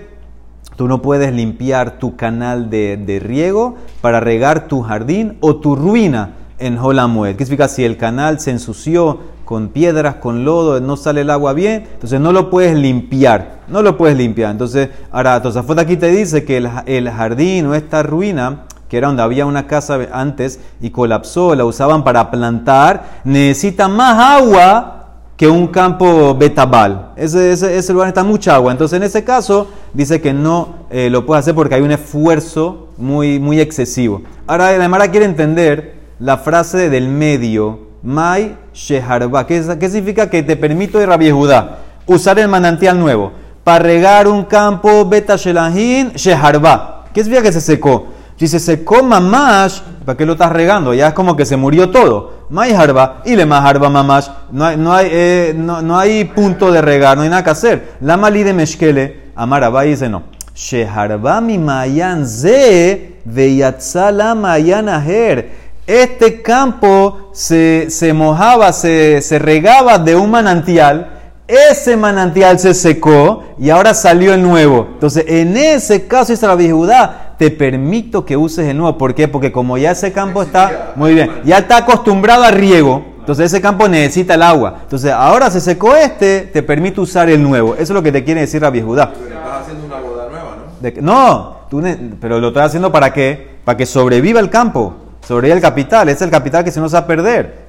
tú 0.77 0.87
no 0.87 1.01
puedes 1.01 1.33
limpiar 1.33 1.99
tu 1.99 2.15
canal 2.15 2.69
de, 2.69 2.95
de 2.95 3.19
riego 3.19 3.75
para 3.99 4.21
regar 4.21 4.69
tu 4.69 4.83
jardín 4.83 5.35
o 5.41 5.57
tu 5.57 5.75
ruina 5.75 6.44
en 6.59 6.77
Holamued. 6.77 7.35
¿Qué 7.35 7.45
significa? 7.45 7.67
Si 7.67 7.83
el 7.83 7.97
canal 7.97 8.39
se 8.39 8.51
ensució 8.51 9.19
con 9.45 9.69
piedras, 9.69 10.15
con 10.15 10.43
lodo, 10.43 10.81
no 10.81 10.97
sale 10.97 11.21
el 11.21 11.29
agua 11.29 11.53
bien, 11.53 11.87
entonces 11.93 12.19
no 12.19 12.31
lo 12.31 12.49
puedes 12.49 12.75
limpiar. 12.75 13.59
No 13.67 13.81
lo 13.81 13.97
puedes 13.97 14.17
limpiar. 14.17 14.51
Entonces, 14.51 14.89
ahora 15.11 15.41
Tosafot 15.41 15.79
aquí 15.79 15.97
te 15.97 16.07
dice 16.07 16.43
que 16.43 16.57
el, 16.57 17.09
jardín 17.09 17.67
o 17.67 17.75
esta 17.75 18.03
ruina, 18.03 18.65
que 18.89 18.97
era 18.97 19.07
donde 19.07 19.23
había 19.23 19.45
una 19.45 19.67
casa 19.67 19.99
antes 20.11 20.59
y 20.81 20.89
colapsó, 20.89 21.55
la 21.55 21.65
usaban 21.65 22.03
para 22.03 22.29
plantar, 22.31 23.21
necesita 23.23 23.87
más 23.87 24.41
agua 24.41 24.91
que 25.37 25.47
un 25.49 25.67
campo 25.67 26.35
betabal. 26.35 27.11
Ese, 27.15 27.55
lugar 27.91 28.07
necesita 28.07 28.23
mucha 28.23 28.55
agua. 28.55 28.71
Entonces, 28.71 28.97
en 28.97 29.03
ese 29.03 29.23
caso, 29.23 29.67
dice 29.93 30.21
que 30.21 30.33
no 30.33 30.85
eh, 30.89 31.09
lo 31.09 31.25
puede 31.25 31.39
hacer 31.39 31.53
porque 31.53 31.75
hay 31.75 31.81
un 31.81 31.91
esfuerzo 31.91 32.89
muy, 32.97 33.39
muy 33.39 33.59
excesivo. 33.59 34.21
Ahora, 34.47 34.69
además 34.69 35.09
quiere 35.09 35.25
entender 35.25 35.94
la 36.19 36.37
frase 36.37 36.89
del 36.89 37.07
medio, 37.07 37.79
Mai 38.03 38.55
Sheharba. 38.73 39.47
¿Qué, 39.47 39.63
significa? 39.63 40.29
Que 40.29 40.43
te 40.43 40.55
permito 40.55 40.99
de 40.99 41.05
Rabbi 41.05 41.31
Judá 41.31 41.79
usar 42.05 42.37
el 42.37 42.47
manantial 42.47 42.99
nuevo 42.99 43.31
para 43.63 43.79
regar 43.79 44.27
un 44.27 44.43
campo 44.43 45.05
Beta 45.05 45.35
Shelahin 45.35 46.11
Sheharba. 46.13 47.05
¿Qué 47.13 47.23
significa 47.23 47.49
que 47.49 47.53
se 47.53 47.61
secó? 47.61 48.07
Si 48.37 48.47
se 48.47 48.59
secó 48.59 49.01
mamash, 49.01 49.79
¿para 50.05 50.17
qué 50.17 50.25
lo 50.25 50.33
estás 50.33 50.51
regando? 50.51 50.93
Ya 50.93 51.07
es 51.07 51.13
como 51.13 51.35
que 51.35 51.45
se 51.45 51.55
murió 51.55 51.89
todo. 51.89 52.45
Mai 52.49 52.73
harba, 52.73 53.21
y 53.25 53.35
le 53.35 53.43
harba 53.43 53.89
mamash. 53.89 54.27
No 54.51 54.65
hay, 54.65 54.77
no, 54.77 54.93
hay, 54.93 55.07
eh, 55.09 55.53
no, 55.55 55.81
no, 55.81 55.97
hay 55.97 56.25
punto 56.25 56.71
de 56.71 56.81
regar, 56.81 57.17
no 57.17 57.23
hay 57.23 57.29
nada 57.29 57.43
que 57.43 57.49
hacer. 57.49 57.93
La 58.01 58.17
mali 58.17 58.43
de 58.43 58.53
meshkele, 58.53 59.31
amaraba 59.35 59.83
dice 59.83 60.09
no. 60.09 60.23
Sheharba 60.53 61.41
mi 61.41 61.57
mayan 61.57 62.27
ze, 62.27 63.15
la 63.25 64.35
mayan 64.35 64.89
aher. 64.89 65.64
Este 65.87 66.41
campo 66.41 67.29
se, 67.31 67.87
se 67.89 68.13
mojaba, 68.13 68.73
se, 68.73 69.21
se 69.21 69.39
regaba 69.39 69.99
de 69.99 70.15
un 70.15 70.31
manantial 70.31 71.15
ese 71.47 71.95
manantial 71.95 72.57
se 72.57 72.73
secó 72.73 73.43
y 73.59 73.69
ahora 73.69 73.93
salió 73.93 74.33
el 74.33 74.41
nuevo. 74.41 74.87
Entonces, 74.93 75.25
en 75.27 75.55
ese 75.55 76.07
caso, 76.07 76.33
la 76.41 76.55
Judá, 76.55 77.35
te 77.37 77.51
permito 77.51 78.25
que 78.25 78.35
uses 78.35 78.67
el 78.67 78.77
nuevo. 78.77 78.97
¿Por 78.97 79.13
qué? 79.13 79.27
Porque 79.27 79.51
como 79.51 79.77
ya 79.77 79.91
ese 79.91 80.11
campo 80.11 80.41
está, 80.41 80.93
muy 80.95 81.13
bien, 81.13 81.29
ya 81.45 81.59
está 81.59 81.77
acostumbrado 81.77 82.43
a 82.43 82.51
riego, 82.51 83.03
entonces 83.19 83.53
ese 83.53 83.61
campo 83.61 83.87
necesita 83.87 84.33
el 84.33 84.41
agua. 84.41 84.79
Entonces, 84.83 85.11
ahora 85.11 85.51
se 85.51 85.61
secó 85.61 85.95
este, 85.95 86.41
te 86.41 86.63
permito 86.63 87.03
usar 87.03 87.29
el 87.29 87.43
nuevo. 87.43 87.75
Eso 87.75 87.83
es 87.83 87.89
lo 87.91 88.01
que 88.01 88.11
te 88.11 88.23
quiere 88.23 88.41
decir 88.41 88.63
la 88.63 88.71
Judá. 88.71 89.13
Pero 89.13 89.35
estás 89.35 89.61
haciendo 89.61 89.85
una 89.85 89.99
boda 89.99 90.27
nueva, 90.29 90.57
¿no? 90.81 91.01
no, 91.01 91.57
tú 91.69 91.83
pero 92.19 92.39
lo 92.39 92.47
estás 92.47 92.67
haciendo 92.67 92.91
para 92.91 93.13
qué? 93.13 93.55
Para 93.63 93.77
que 93.77 93.85
sobreviva 93.85 94.39
el 94.39 94.49
campo, 94.49 94.95
sobreviva 95.27 95.55
el 95.55 95.61
capital. 95.61 96.09
Es 96.09 96.21
el 96.21 96.29
capital 96.29 96.63
que 96.63 96.71
se 96.71 96.79
nos 96.79 96.93
va 96.93 96.99
a 96.99 97.07
perder. 97.07 97.65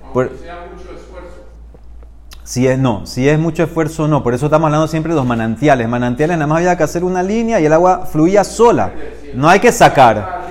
Si 2.45 2.67
es 2.67 2.79
no, 2.79 3.05
si 3.07 3.29
es 3.29 3.41
mucho 3.41 3.65
esfuerzo 3.65 4.07
no, 4.07 4.23
por 4.23 4.33
eso 4.33 4.47
estamos 4.47 4.67
hablando 4.67 4.87
siempre 4.87 5.13
de 5.13 5.17
los 5.17 5.27
manantiales. 5.27 5.89
Manantiales 5.89 6.37
nada 6.37 6.47
más 6.47 6.59
había 6.59 6.77
que 6.77 6.85
hacer 6.85 7.03
una 7.03 7.23
línea 7.23 7.59
y 7.59 7.67
el 7.67 7.73
agua 7.73 8.07
fluía 8.07 8.45
sola. 8.45 8.93
No 9.35 9.49
hay 9.49 9.59
que 9.59 9.73
sacar. 9.73 10.47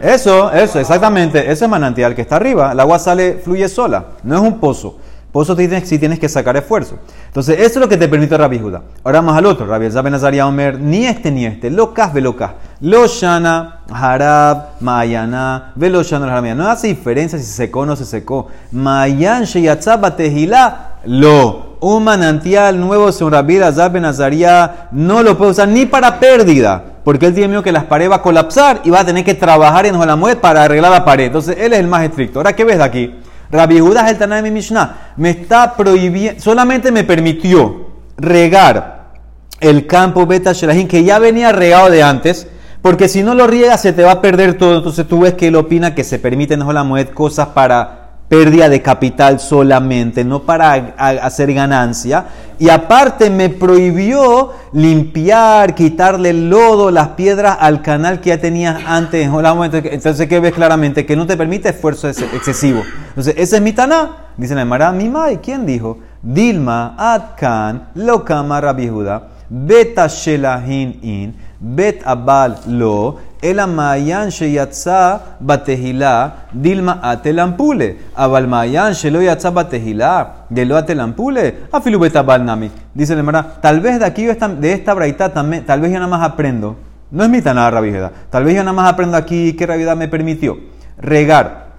Eso, 0.00 0.50
eso, 0.50 0.80
exactamente, 0.80 1.48
ese 1.48 1.68
manantial 1.68 2.16
que 2.16 2.22
está 2.22 2.34
arriba, 2.34 2.72
el 2.72 2.80
agua 2.80 2.98
sale, 2.98 3.34
fluye 3.34 3.68
sola, 3.68 4.06
no 4.24 4.34
es 4.34 4.40
un 4.40 4.58
pozo. 4.58 4.98
Pozo 5.32 5.56
tienes, 5.56 5.88
si 5.88 5.98
tienes 5.98 6.18
que 6.18 6.28
sacar 6.28 6.58
esfuerzo. 6.58 6.98
Entonces, 7.28 7.58
eso 7.58 7.70
es 7.70 7.76
lo 7.76 7.88
que 7.88 7.96
te 7.96 8.06
permite 8.06 8.36
Rabbi 8.36 8.58
Judá. 8.58 8.82
Ahora 9.02 9.20
vamos 9.20 9.34
al 9.38 9.46
otro. 9.46 9.66
Rabbi 9.66 9.86
Elzab 9.86 10.10
Nazaria 10.10 10.46
Omer, 10.46 10.78
ni 10.78 11.06
este 11.06 11.30
ni 11.30 11.46
este. 11.46 11.70
Locas 11.70 12.12
velocas. 12.12 12.50
Lo 12.82 13.06
shana, 13.06 13.80
harab, 13.90 14.80
mayana, 14.80 15.72
velo 15.74 16.02
shana, 16.02 16.54
No 16.54 16.68
hace 16.68 16.88
diferencia 16.88 17.38
si 17.38 17.46
se 17.46 17.52
secó 17.52 17.80
o 17.80 17.86
no 17.86 17.96
se 17.96 18.04
secó. 18.04 18.48
Mayan 18.72 19.44
sheyatzaba 19.44 20.16
tehila, 20.16 20.96
lo. 21.06 21.72
Un 21.80 22.04
manantial 22.04 22.78
nuevo 22.78 23.10
según 23.10 23.32
Rabbi 23.32 23.56
Elzab 23.56 23.98
Nazaria 24.00 24.88
no 24.92 25.22
lo 25.22 25.38
puede 25.38 25.52
usar 25.52 25.66
ni 25.66 25.86
para 25.86 26.20
pérdida. 26.20 26.84
Porque 27.04 27.26
él 27.26 27.34
tiene 27.34 27.62
que 27.62 27.72
las 27.72 27.84
paredes 27.84 28.12
va 28.12 28.16
a 28.16 28.22
colapsar 28.22 28.82
y 28.84 28.90
va 28.90 29.00
a 29.00 29.04
tener 29.06 29.24
que 29.24 29.34
trabajar 29.34 29.86
en 29.86 29.96
Jolamuet 29.96 30.38
para 30.38 30.62
arreglar 30.64 30.92
la 30.92 31.04
pared. 31.04 31.24
Entonces, 31.24 31.56
él 31.58 31.72
es 31.72 31.80
el 31.80 31.88
más 31.88 32.04
estricto. 32.04 32.38
Ahora, 32.38 32.54
¿qué 32.54 32.64
ves 32.64 32.76
de 32.76 32.84
aquí? 32.84 33.14
Rabbi 33.52 33.80
Judá 33.80 34.06
es 34.06 34.12
el 34.12 34.18
Tanah 34.18 34.36
de 34.36 34.42
mi 34.42 34.50
Mishnah. 34.50 35.12
Me 35.16 35.30
está 35.30 35.76
prohibiendo, 35.76 36.40
solamente 36.40 36.90
me 36.90 37.04
permitió 37.04 37.86
regar 38.16 39.12
el 39.60 39.86
campo 39.86 40.26
Beta 40.26 40.52
Shelahim, 40.52 40.88
que 40.88 41.04
ya 41.04 41.18
venía 41.18 41.52
regado 41.52 41.90
de 41.90 42.02
antes, 42.02 42.48
porque 42.80 43.08
si 43.08 43.22
no 43.22 43.34
lo 43.34 43.46
riegas 43.46 43.82
se 43.82 43.92
te 43.92 44.02
va 44.02 44.12
a 44.12 44.20
perder 44.22 44.56
todo. 44.56 44.78
Entonces 44.78 45.06
tú 45.06 45.20
ves 45.20 45.34
que 45.34 45.48
él 45.48 45.56
opina 45.56 45.94
que 45.94 46.02
se 46.02 46.18
permiten 46.18 46.62
en 46.62 47.04
cosas 47.08 47.48
para 47.48 48.01
pérdida 48.32 48.70
de 48.70 48.80
capital 48.80 49.40
solamente, 49.40 50.24
no 50.24 50.44
para 50.44 50.72
hacer 50.96 51.52
ganancia. 51.52 52.24
Y 52.58 52.70
aparte 52.70 53.28
me 53.28 53.50
prohibió 53.50 54.52
limpiar, 54.72 55.74
quitarle 55.74 56.30
el 56.30 56.48
lodo, 56.48 56.90
las 56.90 57.08
piedras 57.08 57.58
al 57.60 57.82
canal 57.82 58.20
que 58.20 58.30
ya 58.30 58.38
tenías 58.40 58.80
antes. 58.86 59.28
Entonces, 59.28 60.26
¿qué 60.28 60.40
ves 60.40 60.54
claramente? 60.54 61.04
Que 61.04 61.14
no 61.14 61.26
te 61.26 61.36
permite 61.36 61.68
esfuerzo 61.68 62.08
excesivo. 62.08 62.82
Entonces, 63.08 63.34
ese 63.36 63.56
es 63.56 63.62
mi 63.62 63.74
taná. 63.74 64.28
Dice 64.38 64.54
la 64.54 64.62
Emara, 64.62 64.92
mi 64.92 65.10
mai, 65.10 65.36
¿quién 65.36 65.66
dijo? 65.66 65.98
Dilma, 66.22 66.94
Adkan, 66.96 67.88
Lokama, 67.96 68.62
Rabihuda, 68.62 69.28
Beta 69.50 70.06
Shelahin 70.06 71.00
in, 71.02 71.34
Bet 71.60 72.00
Abal 72.06 72.60
Lo, 72.66 73.18
el 73.42 73.58
amayan 73.58 74.30
sheyatza 74.30 75.36
batehila 75.40 76.46
dilma 76.52 77.00
atelampule. 77.02 77.98
Abal 78.14 78.46
mayan 78.46 78.92
shelo 78.94 79.20
yatza 79.20 79.50
batehila 79.50 80.46
de 80.48 80.64
lo 80.64 80.76
atelampule. 80.76 81.66
Afilu 81.72 81.98
betabal 81.98 82.44
nami. 82.44 82.70
Dice 82.94 83.14
el 83.14 83.26
tal 83.60 83.80
vez 83.80 83.98
de 83.98 84.06
aquí, 84.06 84.24
de 84.24 84.72
esta 84.72 84.94
braita, 84.94 85.32
tal 85.32 85.80
vez 85.80 85.92
yo 85.92 85.98
nada 85.98 86.06
más 86.06 86.22
aprendo. 86.22 86.76
No 87.10 87.24
es 87.24 87.30
mi 87.30 87.42
tanada 87.42 87.70
rabijeda. 87.70 88.12
Tal 88.30 88.44
vez 88.44 88.54
yo 88.54 88.62
nada 88.62 88.72
más 88.72 88.90
aprendo 88.90 89.16
aquí 89.16 89.54
que 89.54 89.66
Rabida 89.66 89.94
me 89.94 90.08
permitió 90.08 90.58
regar 90.96 91.72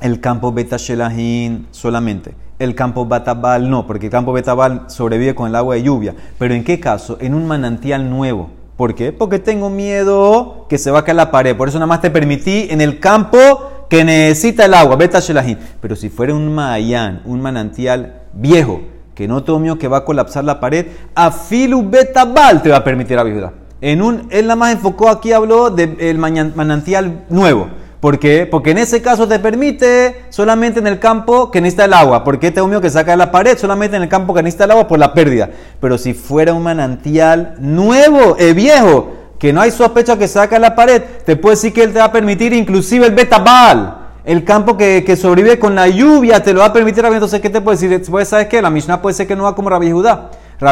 el 0.00 0.20
campo 0.20 0.50
beta 0.50 0.76
shelahin 0.78 1.68
solamente. 1.70 2.34
El 2.58 2.74
campo 2.74 3.04
batabal 3.04 3.68
no, 3.68 3.86
porque 3.86 4.06
el 4.06 4.12
campo 4.12 4.32
betabal 4.32 4.84
sobrevive 4.86 5.34
con 5.34 5.48
el 5.48 5.54
agua 5.54 5.74
de 5.74 5.82
lluvia. 5.82 6.14
Pero 6.38 6.54
¿en 6.54 6.64
qué 6.64 6.80
caso? 6.80 7.18
En 7.20 7.34
un 7.34 7.46
manantial 7.46 8.08
nuevo 8.08 8.50
¿Por 8.76 8.94
qué? 8.94 9.10
Porque 9.10 9.38
tengo 9.38 9.70
miedo 9.70 10.66
que 10.68 10.76
se 10.76 10.90
va 10.90 10.98
a 11.00 11.04
caer 11.04 11.16
la 11.16 11.30
pared. 11.30 11.56
Por 11.56 11.68
eso 11.68 11.78
nada 11.78 11.86
más 11.86 12.02
te 12.02 12.10
permití 12.10 12.66
en 12.70 12.82
el 12.82 13.00
campo 13.00 13.86
que 13.88 14.04
necesita 14.04 14.66
el 14.66 14.74
agua. 14.74 14.96
Beta 14.96 15.20
Shelahin. 15.20 15.58
Pero 15.80 15.96
si 15.96 16.10
fuera 16.10 16.34
un 16.34 16.54
mayán, 16.54 17.22
un 17.24 17.40
manantial 17.40 18.22
viejo, 18.34 18.82
que 19.14 19.26
no 19.26 19.42
tengo 19.42 19.58
miedo 19.58 19.78
que 19.78 19.88
va 19.88 19.98
a 19.98 20.04
colapsar 20.04 20.44
la 20.44 20.60
pared, 20.60 20.88
afilu 21.14 21.88
betabal 21.88 22.62
te 22.62 22.68
va 22.68 22.76
a 22.76 22.84
permitir 22.84 23.16
la 23.16 23.22
viuda. 23.22 23.54
En 23.80 24.02
un, 24.02 24.28
él 24.30 24.46
nada 24.46 24.56
más 24.56 24.72
enfocó 24.72 25.08
aquí, 25.08 25.32
habló 25.32 25.70
del 25.70 26.18
manantial 26.18 27.24
nuevo. 27.30 27.68
¿Por 28.06 28.20
qué? 28.20 28.46
Porque 28.48 28.70
en 28.70 28.78
ese 28.78 29.02
caso 29.02 29.26
te 29.26 29.40
permite 29.40 30.26
solamente 30.28 30.78
en 30.78 30.86
el 30.86 31.00
campo 31.00 31.50
que 31.50 31.60
necesita 31.60 31.86
el 31.86 31.92
agua. 31.92 32.22
¿Por 32.22 32.38
qué 32.38 32.52
te 32.52 32.62
mío 32.62 32.80
que 32.80 32.88
saca 32.88 33.16
la 33.16 33.32
pared? 33.32 33.58
Solamente 33.58 33.96
en 33.96 34.02
el 34.04 34.08
campo 34.08 34.32
que 34.32 34.44
necesita 34.44 34.62
el 34.62 34.70
agua 34.70 34.86
por 34.86 35.00
la 35.00 35.12
pérdida. 35.12 35.50
Pero 35.80 35.98
si 35.98 36.14
fuera 36.14 36.54
un 36.54 36.62
manantial 36.62 37.56
nuevo, 37.58 38.36
eh, 38.38 38.52
viejo, 38.52 39.12
que 39.40 39.52
no 39.52 39.60
hay 39.60 39.72
sospecha 39.72 40.16
que 40.16 40.28
saca 40.28 40.60
la 40.60 40.76
pared, 40.76 41.02
te 41.24 41.34
puede 41.34 41.56
decir 41.56 41.72
que 41.72 41.82
él 41.82 41.92
te 41.92 41.98
va 41.98 42.04
a 42.04 42.12
permitir 42.12 42.52
inclusive 42.52 43.06
el 43.06 43.12
betabal. 43.12 43.96
El 44.24 44.44
campo 44.44 44.76
que, 44.76 45.02
que 45.04 45.16
sobrevive 45.16 45.58
con 45.58 45.74
la 45.74 45.88
lluvia 45.88 46.40
te 46.44 46.52
lo 46.52 46.60
va 46.60 46.66
a 46.66 46.72
permitir. 46.72 47.04
Entonces, 47.04 47.40
¿qué 47.40 47.50
te 47.50 47.60
puede 47.60 47.76
decir? 47.76 48.08
Pues, 48.08 48.28
¿sabes 48.28 48.46
qué? 48.46 48.62
La 48.62 48.70
Mishnah 48.70 49.02
puede 49.02 49.14
ser 49.14 49.26
que 49.26 49.34
no 49.34 49.42
va 49.42 49.56
como 49.56 49.68
Rabbi 49.68 49.90
Judá. 49.90 50.30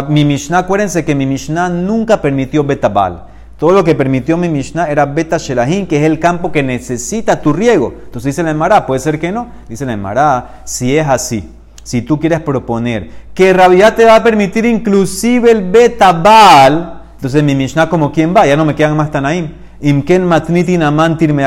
Mi 0.09 0.25
Mishnah, 0.25 0.59
acuérdense 0.59 1.05
que 1.05 1.17
mi 1.17 1.27
Mishnah 1.27 1.69
nunca 1.69 2.23
permitió 2.23 2.63
betabal. 2.63 3.34
Todo 3.65 3.73
lo 3.73 3.83
que 3.83 3.95
permitió 3.95 4.37
mi 4.37 4.51
Mishnah 4.51 4.91
era 4.91 5.07
beta 5.07 5.39
shelahin, 5.39 5.87
que 5.87 5.97
es 5.97 6.03
el 6.03 6.19
campo 6.19 6.53
que 6.53 6.63
necesita 6.63 7.41
tu 7.41 7.51
riego. 7.51 7.95
Entonces 8.05 8.35
dice 8.35 8.43
la 8.43 8.51
Emara, 8.51 8.85
puede 8.85 9.01
ser 9.01 9.19
que 9.19 9.33
no. 9.33 9.47
Dice 9.71 9.87
la 9.87 9.95
Emara, 9.95 10.61
si 10.65 10.99
es 10.99 11.09
así, 11.09 11.49
si 11.83 12.03
tú 12.03 12.21
quieres 12.21 12.41
proponer 12.41 13.09
que 13.33 13.55
Rabia 13.55 13.95
te 13.95 14.05
va 14.05 14.17
a 14.17 14.23
permitir 14.23 14.67
inclusive 14.67 15.51
el 15.51 15.71
betabal, 15.71 17.05
entonces 17.15 17.43
mi 17.43 17.55
Mishnah 17.55 17.89
como 17.89 18.13
quien 18.13 18.37
va, 18.37 18.47
ya 18.47 18.55
no 18.55 18.67
me 18.67 18.75
quedan 18.75 18.99
más 18.99 19.11
Tanaim. 19.11 19.55
Imken 19.81 20.29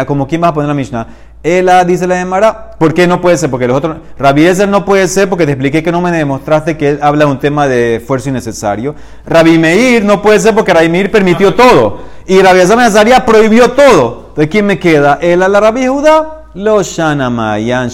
como 0.08 0.27
quien 0.27 0.41
va 0.41 0.47
a 0.47 0.53
poner 0.56 0.67
la 0.69 0.73
Mishnah. 0.73 1.08
Ela 1.43 1.86
dice 1.86 2.08
la 2.08 2.19
Emara, 2.19 2.71
¿por 2.80 2.93
qué 2.93 3.08
no 3.08 3.21
puede 3.21 3.38
ser? 3.38 3.50
Porque 3.50 3.67
los 3.67 3.78
otros, 3.78 3.97
Rabbi 4.17 4.45
no 4.67 4.84
puede 4.84 5.08
ser 5.08 5.30
porque 5.30 5.45
te 5.45 5.52
expliqué 5.52 5.84
que 5.84 5.91
no 5.91 6.02
me 6.02 6.12
demostraste 6.12 6.78
que 6.78 6.89
él 6.89 7.00
habla 7.02 7.26
de 7.26 7.32
un 7.32 7.39
tema 7.39 7.67
de 7.67 7.97
esfuerzo 7.97 8.30
innecesario. 8.30 8.95
Rabbi 9.26 9.58
Meir 9.58 10.04
no 10.04 10.21
puede 10.21 10.39
ser 10.39 10.56
porque 10.56 10.73
Rabbi 10.73 10.89
Meir 10.89 11.12
permitió 11.12 11.54
todo. 11.54 12.00
Y 12.26 12.41
Rabbi 12.41 12.60
Eliezer 12.60 13.26
prohibió 13.26 13.71
todo. 13.71 14.26
Entonces, 14.30 14.50
¿quién 14.50 14.65
me 14.65 14.80
queda? 14.80 15.19
Él 15.21 15.41
a 15.43 15.47
la 15.47 15.60
Rabbi 15.60 15.88
Judá. 15.88 16.34
Lo 16.54 16.82
mayan 17.30 17.89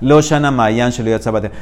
lo 0.00 0.20
mayan 0.52 0.92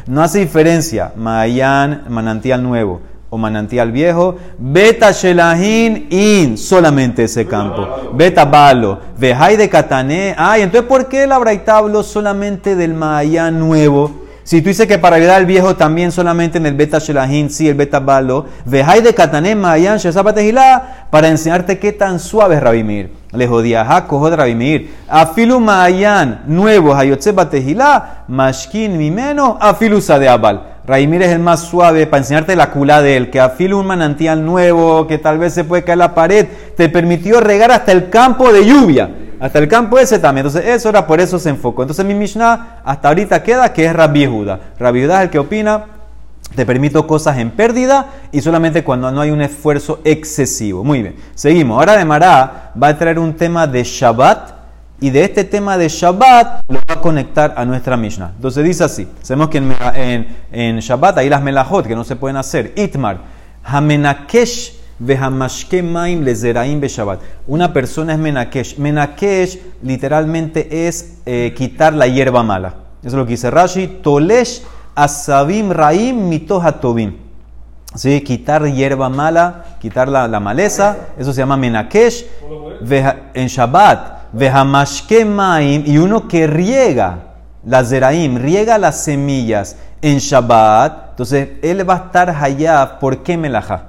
No 0.06 0.22
hace 0.22 0.38
diferencia, 0.40 1.12
mayan, 1.16 2.04
manantial 2.08 2.62
nuevo 2.62 3.00
o 3.32 3.38
manantial 3.38 3.90
viejo, 3.92 4.36
beta 4.58 5.10
shelahin 5.10 6.06
in, 6.10 6.58
solamente 6.58 7.24
ese 7.24 7.46
campo, 7.46 8.12
beta 8.12 8.44
balo, 8.44 9.00
vejai 9.16 9.56
de 9.56 9.70
katané, 9.70 10.34
ay, 10.36 10.60
entonces 10.60 10.86
¿por 10.86 11.08
qué 11.08 11.22
el 11.22 11.32
Abraita 11.32 11.78
habló 11.78 12.02
solamente 12.02 12.76
del 12.76 12.92
Mayán 12.92 13.58
nuevo? 13.58 14.20
Si 14.44 14.60
tú 14.60 14.68
dices 14.68 14.86
que 14.86 14.98
para 14.98 15.16
ayudar 15.16 15.36
al 15.36 15.46
viejo 15.46 15.76
también 15.76 16.12
solamente 16.12 16.58
en 16.58 16.66
el 16.66 16.74
beta 16.74 16.98
shelahin, 16.98 17.48
sí, 17.48 17.66
el 17.66 17.74
beta 17.74 18.00
balo, 18.00 18.44
vejai 18.66 19.00
de 19.00 19.14
katané, 19.14 19.54
mayan, 19.54 19.96
shesapatejilá, 19.96 21.06
para 21.10 21.28
enseñarte 21.28 21.78
qué 21.78 21.92
tan 21.92 22.20
suave 22.20 22.56
es 22.56 22.62
Rabimir. 22.62 23.14
Le 23.32 23.48
jodía, 23.48 23.82
ja, 23.86 24.06
cojo 24.06 24.28
de 24.28 24.36
Rabimir. 24.36 24.94
Afilu 25.08 25.58
mayan, 25.58 26.42
nuevo, 26.46 26.94
hayotse 26.94 27.32
batejilá, 27.32 28.24
mashkin 28.28 28.98
mimeno, 28.98 29.56
afilu 29.58 30.02
sadeabal. 30.02 30.71
Raimir 30.84 31.22
es 31.22 31.30
el 31.30 31.38
más 31.38 31.60
suave 31.60 32.06
para 32.08 32.18
enseñarte 32.18 32.56
la 32.56 32.70
cula 32.70 33.02
de 33.02 33.16
él, 33.16 33.30
que 33.30 33.38
afila 33.38 33.76
un 33.76 33.86
manantial 33.86 34.44
nuevo, 34.44 35.06
que 35.06 35.18
tal 35.18 35.38
vez 35.38 35.54
se 35.54 35.62
puede 35.62 35.84
caer 35.84 35.98
la 35.98 36.14
pared, 36.14 36.46
te 36.76 36.88
permitió 36.88 37.40
regar 37.40 37.70
hasta 37.70 37.92
el 37.92 38.10
campo 38.10 38.52
de 38.52 38.66
lluvia, 38.66 39.08
hasta 39.38 39.60
el 39.60 39.68
campo 39.68 40.00
ese 40.00 40.18
también. 40.18 40.44
Entonces, 40.44 40.68
eso 40.68 40.88
era 40.88 41.06
por 41.06 41.20
eso 41.20 41.38
se 41.38 41.50
enfocó. 41.50 41.82
Entonces, 41.82 42.04
mi 42.04 42.14
Mishnah 42.14 42.80
hasta 42.84 43.08
ahorita 43.08 43.44
queda 43.44 43.72
que 43.72 43.84
es 43.84 43.92
Rabbi 43.92 44.26
Judá. 44.26 44.58
Rabbi 44.76 45.02
Judá 45.02 45.18
es 45.18 45.24
el 45.24 45.30
que 45.30 45.38
opina 45.38 45.84
Te 46.56 46.66
permito 46.66 47.06
cosas 47.06 47.38
en 47.38 47.50
pérdida 47.52 48.06
y 48.32 48.40
solamente 48.40 48.82
cuando 48.82 49.10
no 49.12 49.20
hay 49.20 49.30
un 49.30 49.40
esfuerzo 49.40 50.00
excesivo. 50.04 50.82
Muy 50.82 51.00
bien. 51.00 51.14
Seguimos. 51.34 51.78
Ahora 51.78 51.96
de 51.96 52.04
Mará 52.04 52.72
va 52.80 52.88
a 52.88 52.98
traer 52.98 53.20
un 53.20 53.34
tema 53.34 53.68
de 53.68 53.84
Shabbat 53.84 54.61
y 55.02 55.10
de 55.10 55.24
este 55.24 55.42
tema 55.42 55.76
de 55.76 55.88
Shabbat 55.88 56.62
lo 56.68 56.78
va 56.88 56.94
a 56.94 57.00
conectar 57.00 57.54
a 57.56 57.64
nuestra 57.64 57.96
Mishnah. 57.96 58.34
Entonces 58.36 58.64
dice 58.64 58.84
así. 58.84 59.08
Sabemos 59.20 59.48
que 59.48 59.58
en, 59.58 60.28
en, 60.52 60.78
Shabbat 60.78 61.18
hay 61.18 61.28
las 61.28 61.42
melajot 61.42 61.88
que 61.88 61.96
no 61.96 62.04
se 62.04 62.14
pueden 62.14 62.36
hacer. 62.36 62.72
Itmar. 62.76 63.18
Hamenakesh 63.64 64.78
maim 65.82 66.22
lezeraim 66.22 66.80
be 66.80 66.86
Shabbat. 66.86 67.18
Una 67.48 67.72
persona 67.72 68.12
es 68.12 68.20
menakesh. 68.20 68.78
Menakesh 68.78 69.58
literalmente 69.82 70.86
es 70.86 71.18
eh, 71.26 71.52
quitar 71.56 71.94
la 71.94 72.06
hierba 72.06 72.44
mala. 72.44 72.74
Eso 73.00 73.08
es 73.08 73.14
lo 73.14 73.24
que 73.24 73.32
dice 73.32 73.50
Rashi. 73.50 73.98
Tolesh 74.04 74.62
asabim 74.94 75.72
raim 75.72 76.28
mitohatobim. 76.28 77.16
¿Sí? 77.96 78.20
Quitar 78.20 78.64
hierba 78.72 79.08
mala, 79.08 79.64
quitar 79.80 80.08
la, 80.08 80.28
la, 80.28 80.38
maleza, 80.38 80.96
eso 81.18 81.32
se 81.32 81.40
llama 81.40 81.56
menakesh. 81.56 82.24
En 83.34 83.48
Shabbat, 83.48 84.21
y 84.34 85.98
uno 85.98 86.28
que 86.28 86.46
riega 86.46 87.18
la 87.64 87.84
zeraim, 87.84 88.36
riega 88.36 88.78
las 88.78 89.04
semillas 89.04 89.76
en 90.00 90.18
Shabbat, 90.18 91.10
entonces 91.10 91.48
él 91.62 91.88
va 91.88 91.94
a 91.94 92.06
estar 92.06 92.30
hayab 92.30 92.98
por 92.98 93.22
qué 93.22 93.36
melajá. 93.36 93.86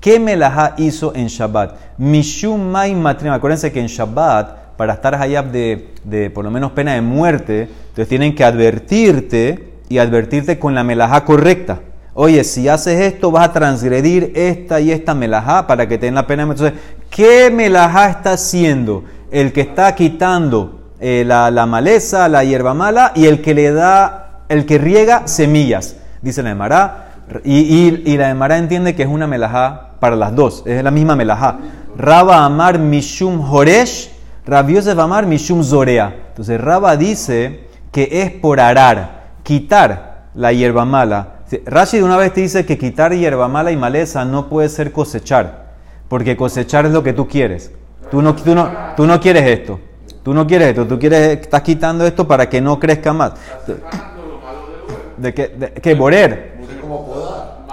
¿Qué 0.00 0.20
melajá 0.20 0.74
hizo 0.76 1.12
en 1.14 1.26
Shabbat? 1.26 1.74
Mishum 1.98 2.70
maim 2.70 3.00
matrim. 3.00 3.32
Acuérdense 3.32 3.72
que 3.72 3.80
en 3.80 3.88
Shabbat, 3.88 4.76
para 4.76 4.92
estar 4.94 5.14
hayab 5.16 5.50
de, 5.50 5.94
de 6.04 6.30
por 6.30 6.44
lo 6.44 6.52
menos 6.52 6.70
pena 6.70 6.94
de 6.94 7.00
muerte, 7.00 7.62
entonces 7.62 8.08
tienen 8.08 8.34
que 8.34 8.44
advertirte 8.44 9.72
y 9.88 9.98
advertirte 9.98 10.58
con 10.58 10.74
la 10.74 10.84
melajá 10.84 11.24
correcta. 11.24 11.80
Oye, 12.14 12.44
si 12.44 12.68
haces 12.68 13.00
esto, 13.00 13.30
vas 13.30 13.48
a 13.48 13.52
transgredir 13.52 14.32
esta 14.34 14.80
y 14.80 14.92
esta 14.92 15.14
melajá 15.14 15.66
para 15.66 15.88
que 15.88 15.98
te 15.98 16.06
den 16.06 16.14
la 16.14 16.26
pena. 16.26 16.42
Entonces, 16.42 16.74
¿qué 17.10 17.50
melajá 17.50 18.10
está 18.10 18.32
haciendo? 18.32 19.04
El 19.30 19.52
que 19.52 19.60
está 19.60 19.94
quitando 19.94 20.78
eh, 21.00 21.24
la, 21.26 21.66
maleza, 21.66 22.28
la 22.28 22.44
hierba 22.44 22.74
mala 22.74 23.12
y 23.14 23.26
el 23.26 23.40
que 23.40 23.54
le 23.54 23.72
da, 23.72 24.42
el 24.48 24.66
que 24.66 24.78
riega 24.78 25.28
semillas, 25.28 25.96
dice 26.22 26.42
la 26.42 26.50
Emara. 26.50 27.04
Y, 27.44 28.10
y, 28.10 28.16
la 28.16 28.30
Emara 28.30 28.56
entiende 28.56 28.94
que 28.94 29.02
es 29.02 29.08
una 29.08 29.26
melajá 29.26 29.90
para 30.00 30.16
las 30.16 30.34
dos, 30.34 30.62
es 30.66 30.82
la 30.82 30.90
misma 30.90 31.14
melajá. 31.14 31.58
Raba 31.96 32.44
Amar 32.44 32.78
Mishum 32.78 33.40
Horesh, 33.40 34.10
Rabiosef 34.46 34.98
Amar 34.98 35.26
Mishum 35.26 35.62
Zorea. 35.62 36.14
Entonces, 36.28 36.60
Raba 36.60 36.96
dice 36.96 37.68
que 37.92 38.08
es 38.22 38.30
por 38.30 38.60
arar 38.60 39.18
quitar 39.42 40.28
la 40.34 40.52
hierba 40.52 40.84
mala. 40.84 41.34
Rashi 41.66 41.98
de 41.98 42.04
una 42.04 42.16
vez 42.16 42.32
te 42.32 42.42
dice 42.42 42.66
que 42.66 42.78
quitar 42.78 43.14
hierba 43.14 43.48
mala 43.48 43.72
y 43.72 43.76
maleza 43.76 44.24
no 44.24 44.48
puede 44.48 44.68
ser 44.68 44.92
cosechar, 44.92 45.74
porque 46.08 46.36
cosechar 46.36 46.86
es 46.86 46.92
lo 46.92 47.02
que 47.02 47.12
tú 47.12 47.26
quieres. 47.26 47.72
Tú 48.10 48.22
no, 48.22 48.34
tú 48.34 48.54
no, 48.54 48.70
tú 48.96 49.06
no 49.06 49.20
quieres 49.20 49.46
esto. 49.46 49.80
Tú 50.22 50.34
no 50.34 50.46
quieres 50.46 50.68
esto, 50.68 50.86
tú 50.86 50.98
quieres, 50.98 51.40
estás 51.40 51.62
quitando 51.62 52.04
esto 52.06 52.28
para 52.28 52.48
que 52.48 52.60
no 52.60 52.78
crezca 52.78 53.12
más. 53.12 53.32
¿De 55.16 55.32
qué? 55.32 55.48
De, 55.48 55.72
¿Qué? 55.72 55.94
¿Borer? 55.94 56.58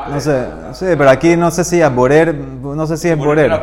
No 0.09 0.19
sé, 0.19 0.47
sí, 0.73 0.85
pero 0.97 1.09
aquí 1.09 1.35
no 1.35 1.51
sé 1.51 1.63
si 1.63 1.81
es 1.81 1.93
borer, 1.93 2.33
no 2.33 2.87
sé 2.87 2.95
si 2.95 3.09
es 3.09 3.17
borer. 3.17 3.49
No, 3.49 3.59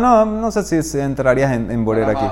no, 0.00 0.24
no 0.24 0.50
sé 0.50 0.82
si 0.82 0.98
entrarías 0.98 1.52
en, 1.52 1.70
en 1.70 1.84
borer 1.84 2.08
aquí. 2.08 2.26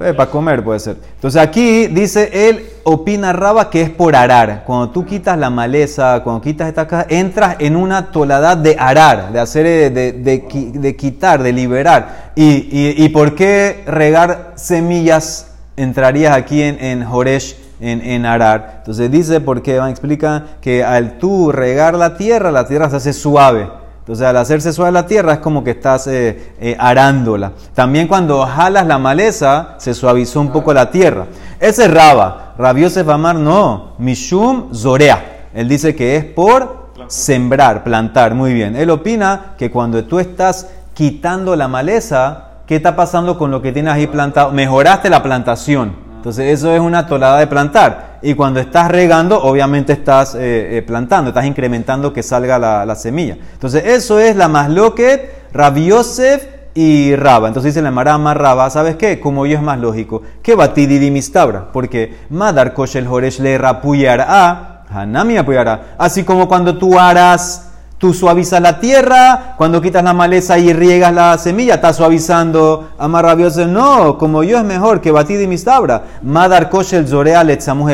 Eh, 0.00 0.14
para 0.14 0.30
comer 0.30 0.64
puede 0.64 0.80
ser. 0.80 0.96
Entonces 1.16 1.40
aquí 1.40 1.86
dice, 1.88 2.48
él 2.48 2.66
opina 2.84 3.34
Raba 3.34 3.68
que 3.68 3.82
es 3.82 3.90
por 3.90 4.16
arar. 4.16 4.64
Cuando 4.64 4.88
tú 4.90 5.04
quitas 5.04 5.36
la 5.36 5.50
maleza, 5.50 6.22
cuando 6.24 6.40
quitas 6.40 6.68
esta 6.68 6.88
casa, 6.88 7.06
entras 7.10 7.56
en 7.58 7.76
una 7.76 8.10
toladad 8.10 8.56
de 8.56 8.76
arar, 8.78 9.30
de 9.30 9.40
hacer, 9.40 9.66
eh, 9.66 9.90
de, 9.90 10.12
de, 10.12 10.96
quitar, 10.96 11.42
de 11.42 11.52
liberar. 11.52 12.32
Y, 12.34 12.94
y, 13.04 13.08
por 13.10 13.34
qué 13.34 13.84
regar 13.86 14.52
semillas 14.54 15.52
entrarías 15.76 16.34
aquí 16.34 16.62
en, 16.62 16.82
en 16.82 17.04
Joresh? 17.04 17.56
En, 17.82 18.02
en, 18.02 18.26
arar. 18.26 18.74
Entonces 18.80 19.10
dice, 19.10 19.40
porque 19.40 19.76
explica 19.76 20.44
que 20.60 20.84
al 20.84 21.16
tú 21.16 21.50
regar 21.50 21.94
la 21.94 22.18
tierra, 22.18 22.50
la 22.50 22.66
tierra 22.66 22.90
se 22.90 22.96
hace 22.96 23.14
suave. 23.14 23.79
Entonces, 24.10 24.26
al 24.26 24.38
hacerse 24.38 24.72
suave 24.72 24.90
la 24.90 25.06
tierra 25.06 25.34
es 25.34 25.38
como 25.38 25.62
que 25.62 25.70
estás 25.70 26.08
eh, 26.08 26.54
eh, 26.60 26.76
arándola. 26.80 27.52
También 27.74 28.08
cuando 28.08 28.44
jalas 28.44 28.84
la 28.84 28.98
maleza, 28.98 29.76
se 29.78 29.94
suavizó 29.94 30.40
un 30.40 30.50
poco 30.50 30.74
la 30.74 30.90
tierra. 30.90 31.26
Ese 31.60 31.84
es 31.84 31.94
Raba. 31.94 32.54
Rabiosef 32.58 33.06
no. 33.06 33.92
Mishum 33.98 34.74
Zorea. 34.74 35.46
Él 35.54 35.68
dice 35.68 35.94
que 35.94 36.16
es 36.16 36.24
por 36.24 36.90
sembrar, 37.06 37.84
plantar. 37.84 38.34
Muy 38.34 38.52
bien. 38.52 38.74
Él 38.74 38.90
opina 38.90 39.54
que 39.56 39.70
cuando 39.70 40.02
tú 40.02 40.18
estás 40.18 40.66
quitando 40.92 41.54
la 41.54 41.68
maleza, 41.68 42.48
¿qué 42.66 42.74
está 42.74 42.96
pasando 42.96 43.38
con 43.38 43.52
lo 43.52 43.62
que 43.62 43.70
tienes 43.70 43.94
ahí 43.94 44.08
plantado? 44.08 44.50
Mejoraste 44.50 45.08
la 45.08 45.22
plantación. 45.22 45.94
Entonces 46.16 46.52
eso 46.58 46.72
es 46.72 46.80
una 46.80 47.06
tolada 47.06 47.38
de 47.38 47.46
plantar. 47.46 48.09
Y 48.22 48.34
cuando 48.34 48.60
estás 48.60 48.90
regando, 48.90 49.42
obviamente 49.42 49.92
estás 49.92 50.34
eh, 50.34 50.78
eh, 50.78 50.82
plantando, 50.82 51.30
estás 51.30 51.46
incrementando 51.46 52.12
que 52.12 52.22
salga 52.22 52.58
la, 52.58 52.94
semilla. 52.94 53.36
Entonces 53.54 53.84
eso 53.86 54.18
es 54.18 54.36
la 54.36 54.48
masloquet, 54.48 55.48
Rabiosef 55.52 56.46
y 56.74 57.16
Raba. 57.16 57.48
Entonces 57.48 57.74
dice 57.74 57.82
la 57.82 57.90
Marama 57.90 58.34
Raba, 58.34 58.68
¿sabes 58.68 58.96
qué? 58.96 59.20
Como 59.20 59.46
yo 59.46 59.56
es 59.56 59.62
más 59.62 59.78
lógico. 59.78 60.22
Que 60.42 60.54
batididi 60.54 61.10
mistabra. 61.10 61.72
Porque 61.72 62.14
Madar 62.28 62.74
el 62.94 63.06
Horesh 63.06 63.40
le 63.40 63.56
rapuyará, 63.56 64.84
Hanami 64.90 65.38
apoyará. 65.38 65.94
Así 65.96 66.24
como 66.24 66.46
cuando 66.46 66.76
tú 66.76 66.98
harás 66.98 67.69
Tú 68.00 68.14
suavizas 68.14 68.62
la 68.62 68.80
tierra, 68.80 69.52
cuando 69.58 69.82
quitas 69.82 70.02
la 70.02 70.14
maleza 70.14 70.56
y 70.58 70.72
riegas 70.72 71.12
la 71.12 71.36
semilla, 71.36 71.74
estás 71.74 71.96
suavizando. 71.96 72.92
Amarrabioso, 72.96 73.66
no, 73.66 74.16
como 74.16 74.42
yo 74.42 74.56
es 74.56 74.64
mejor 74.64 75.02
que 75.02 75.10
batid 75.10 75.38
y 75.38 75.46
mistabra. 75.46 76.04
Madar 76.22 76.70
koshel 76.70 77.06
zorea 77.06 77.44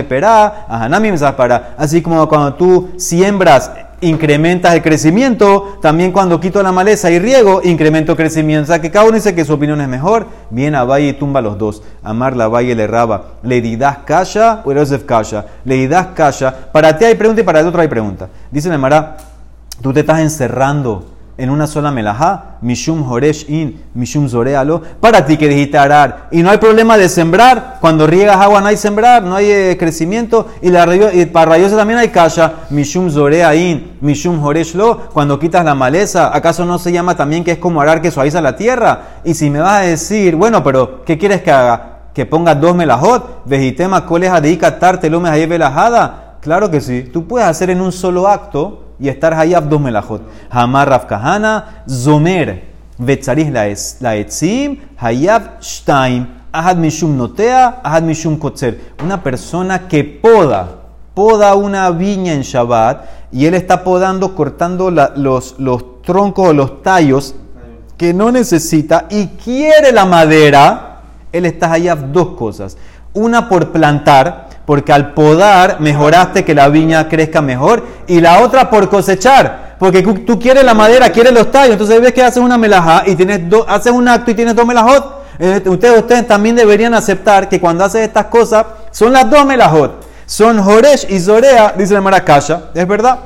perá, 0.09 0.65
ahanami 0.69 1.11
para. 1.37 1.75
Así 1.77 2.03
como 2.03 2.29
cuando 2.29 2.55
tú 2.55 2.91
siembras, 2.97 3.73
incrementas 4.01 4.77
el 4.77 4.83
crecimiento, 4.83 5.79
también 5.83 6.13
cuando 6.13 6.39
quito 6.39 6.63
la 6.63 6.71
maleza 6.71 7.11
y 7.11 7.19
riego, 7.19 7.61
incremento 7.65 8.13
el 8.13 8.17
crecimiento. 8.17 8.63
O 8.63 8.67
sea 8.67 8.81
que 8.81 8.93
cada 8.93 9.07
uno 9.07 9.17
dice 9.17 9.35
que 9.35 9.45
su 9.45 9.55
opinión 9.55 9.81
es 9.81 9.89
mejor. 9.89 10.29
Viene 10.51 10.77
a 10.77 10.85
Valle 10.85 11.09
y 11.09 11.13
tumba 11.15 11.41
los 11.41 11.59
dos. 11.59 11.83
Amar 12.05 12.37
la 12.37 12.47
Valle 12.47 12.77
le 12.77 12.87
raba. 12.87 13.25
Le 13.43 13.61
didas 13.61 13.99
kasha 14.07 14.63
o 14.65 14.73
kasha. 15.05 15.47
Le 15.65 15.75
didas 15.75 16.07
kasha. 16.15 16.55
Para 16.71 16.97
ti 16.97 17.05
hay 17.05 17.17
pregunta 17.17 17.41
y 17.41 17.45
para 17.45 17.59
el 17.59 17.67
otro 17.67 17.81
hay 17.81 17.89
pregunta. 17.89 18.29
Dice 18.53 18.69
la 18.69 18.79
Mara. 18.79 19.17
Tú 19.83 19.93
te 19.93 20.01
estás 20.01 20.21
encerrando 20.21 21.17
en 21.39 21.51
una 21.51 21.67
sola 21.67 21.91
melajá, 21.91 22.57
Mishum 22.63 23.11
Horesh 23.11 23.49
In, 23.51 23.83
Mishum 23.93 24.27
Zorealo, 24.29 24.81
para 25.01 25.27
ti 25.27 25.37
que 25.37 25.49
dijiste 25.49 25.77
arar. 25.77 26.29
Y 26.31 26.43
no 26.43 26.51
hay 26.51 26.57
problema 26.57 26.97
de 26.97 27.11
sembrar. 27.11 27.77
Cuando 27.81 28.07
riegas 28.07 28.39
agua 28.39 28.63
no 28.63 28.69
hay 28.69 28.77
sembrar, 28.79 29.23
no 29.23 29.35
hay 29.35 29.51
eh, 29.51 29.77
crecimiento. 29.79 30.49
Y, 30.63 30.71
la, 30.71 30.87
y 31.13 31.27
para 31.27 31.51
rayosa 31.51 31.77
también 31.77 31.99
hay 31.99 32.09
kasha, 32.09 32.53
Mishum 32.71 33.11
Zorea 33.11 33.55
In, 33.55 33.99
Mishum 34.01 34.43
Horesh 34.43 34.75
Lo. 34.75 34.99
Cuando 35.13 35.39
quitas 35.39 35.65
la 35.65 35.75
maleza, 35.75 36.35
¿acaso 36.35 36.65
no 36.65 36.79
se 36.79 36.91
llama 36.91 37.15
también 37.17 37.45
que 37.45 37.53
es 37.53 37.59
como 37.59 37.83
arar 37.83 38.01
que 38.01 38.11
suaviza 38.11 38.41
la 38.41 38.57
tierra? 38.57 39.21
Y 39.25 39.35
si 39.35 39.51
me 39.51 39.61
vas 39.61 39.83
a 39.83 39.87
decir, 39.87 40.37
bueno, 40.37 40.65
pero 40.65 41.05
¿qué 41.05 41.19
quieres 41.19 41.43
que 41.43 41.53
haga? 41.53 41.99
Que 42.15 42.25
ponga 42.25 42.55
dos 42.55 42.75
melajot, 42.75 43.43
vejitema 43.45 44.07
coleja 44.07 44.41
de 44.41 44.57
tarte 44.57 45.11
lumes 45.11 45.33
ahí 45.33 45.45
velajada. 45.45 46.39
Claro 46.41 46.71
que 46.71 46.81
sí. 46.81 47.11
Tú 47.13 47.27
puedes 47.27 47.47
hacer 47.47 47.69
en 47.69 47.83
un 47.83 47.93
solo 47.93 48.27
acto 48.27 48.86
y 48.99 49.09
estar 49.09 49.35
hayab 49.35 49.69
dos 49.69 49.81
melajot. 49.81 50.23
Hamar 50.51 50.89
Rav 50.89 51.07
Kahana, 51.07 51.85
Zomer, 51.89 52.65
Vetzarih 52.99 53.51
la 53.51 54.17
etzim, 54.17 54.79
hayab 54.99 55.61
shtaim, 55.61 56.27
ahad 56.53 56.79
mishum 56.79 57.17
notea, 57.17 57.81
ahad 57.85 58.05
mishum 58.05 58.39
kotzer. 58.39 58.79
Una 59.05 59.23
persona 59.23 59.87
que 59.87 60.03
poda, 60.03 60.69
poda 61.15 61.55
una 61.55 61.91
viña 61.91 62.33
en 62.33 62.43
Shabbat 62.43 63.05
y 63.33 63.45
él 63.45 63.55
está 63.55 63.85
podando, 63.85 64.35
cortando 64.35 64.91
los, 64.91 65.57
los 65.59 66.03
troncos 66.03 66.49
o 66.49 66.53
los 66.53 66.83
tallos 66.83 67.35
que 67.99 68.15
no 68.15 68.31
necesita 68.31 69.07
y 69.11 69.27
quiere 69.27 69.93
la 69.93 70.05
madera, 70.05 71.03
él 71.33 71.45
está 71.45 71.73
hayab 71.73 72.13
dos 72.13 72.29
cosas. 72.29 72.77
Una 73.13 73.49
por 73.49 73.73
plantar, 73.73 74.46
porque 74.67 74.93
al 74.93 75.15
podar 75.15 75.81
mejoraste 75.81 76.45
que 76.45 76.55
la 76.55 76.69
viña 76.69 77.09
crezca 77.09 77.41
mejor, 77.41 77.83
y 78.07 78.21
la 78.21 78.41
otra 78.41 78.69
por 78.69 78.89
cosechar, 78.89 79.77
porque 79.79 80.03
tú 80.03 80.39
quieres 80.39 80.65
la 80.65 80.75
madera, 80.75 81.11
quieres 81.11 81.33
los 81.33 81.51
tallos, 81.51 81.73
entonces 81.73 82.01
ves 82.01 82.13
que 82.13 82.23
haces 82.23 82.43
una 82.43 82.59
melajá 82.59 83.05
y 83.07 83.15
tienes 83.15 83.41
haces 83.69 83.93
un 83.93 84.09
acto 84.09 84.31
y 84.31 84.35
tienes 84.35 84.55
dos 84.55 84.67
melajot. 84.67 85.25
Eh, 85.39 85.63
ustedes, 85.67 85.99
ustedes 85.99 86.27
también 86.27 86.57
deberían 86.57 86.95
aceptar 86.95 87.49
que 87.49 87.61
cuando 87.61 87.85
haces 87.85 88.07
estas 88.07 88.27
cosas 88.27 88.67
son 88.91 89.13
las 89.13 89.31
dos 89.31 89.45
melajot. 89.47 90.05
Son 90.25 90.61
Joresh 90.61 91.07
y 91.09 91.21
Zorea, 91.21 91.75
dice 91.77 91.95
la 91.95 92.01
Maracaya, 92.01 92.71
¿es 92.75 92.89
verdad? 92.89 93.19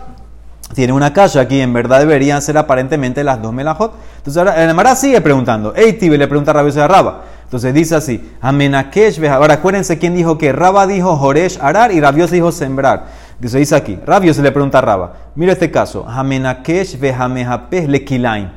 Tiene 0.75 0.93
una 0.93 1.13
calle 1.13 1.41
aquí, 1.41 1.61
en 1.61 1.73
verdad 1.73 2.01
deberían 2.01 2.43
ser 2.43 2.59
aparentemente 2.59 3.25
las 3.25 3.41
dos 3.41 3.53
melajot. 3.53 3.93
Entonces 4.19 4.37
ahora 4.37 4.63
el 4.63 4.75
Mara 4.75 4.95
sigue 4.95 5.21
preguntando. 5.21 5.75
Ey, 5.75 5.99
le 5.99 6.29
pregunta 6.29 6.51
a 6.51 6.55
Rabbi 6.55 6.71
Raba. 6.71 7.23
Entonces 7.51 7.75
dice 7.75 7.97
así, 7.97 8.31
Amenakesh, 8.41 9.21
ahora 9.25 9.55
acuérdense 9.55 9.99
quién 9.99 10.15
dijo 10.15 10.39
que 10.39 10.53
Raba 10.53 10.87
dijo 10.87 11.17
Joresh 11.17 11.59
arar 11.61 11.91
y 11.91 12.01
Rabios 12.01 12.31
dijo 12.31 12.53
sembrar. 12.53 13.07
Dice, 13.41 13.59
dice 13.59 13.75
aquí, 13.75 13.99
Rabio 14.07 14.33
se 14.33 14.41
le 14.41 14.53
pregunta 14.53 14.79
a 14.79 14.83
Raba, 14.83 15.15
mira 15.35 15.55
este 15.55 15.69
caso, 15.69 16.07
Hamenakesh 16.07 17.01
vehamehapeh 17.01 17.89
lekilaim. 17.89 18.51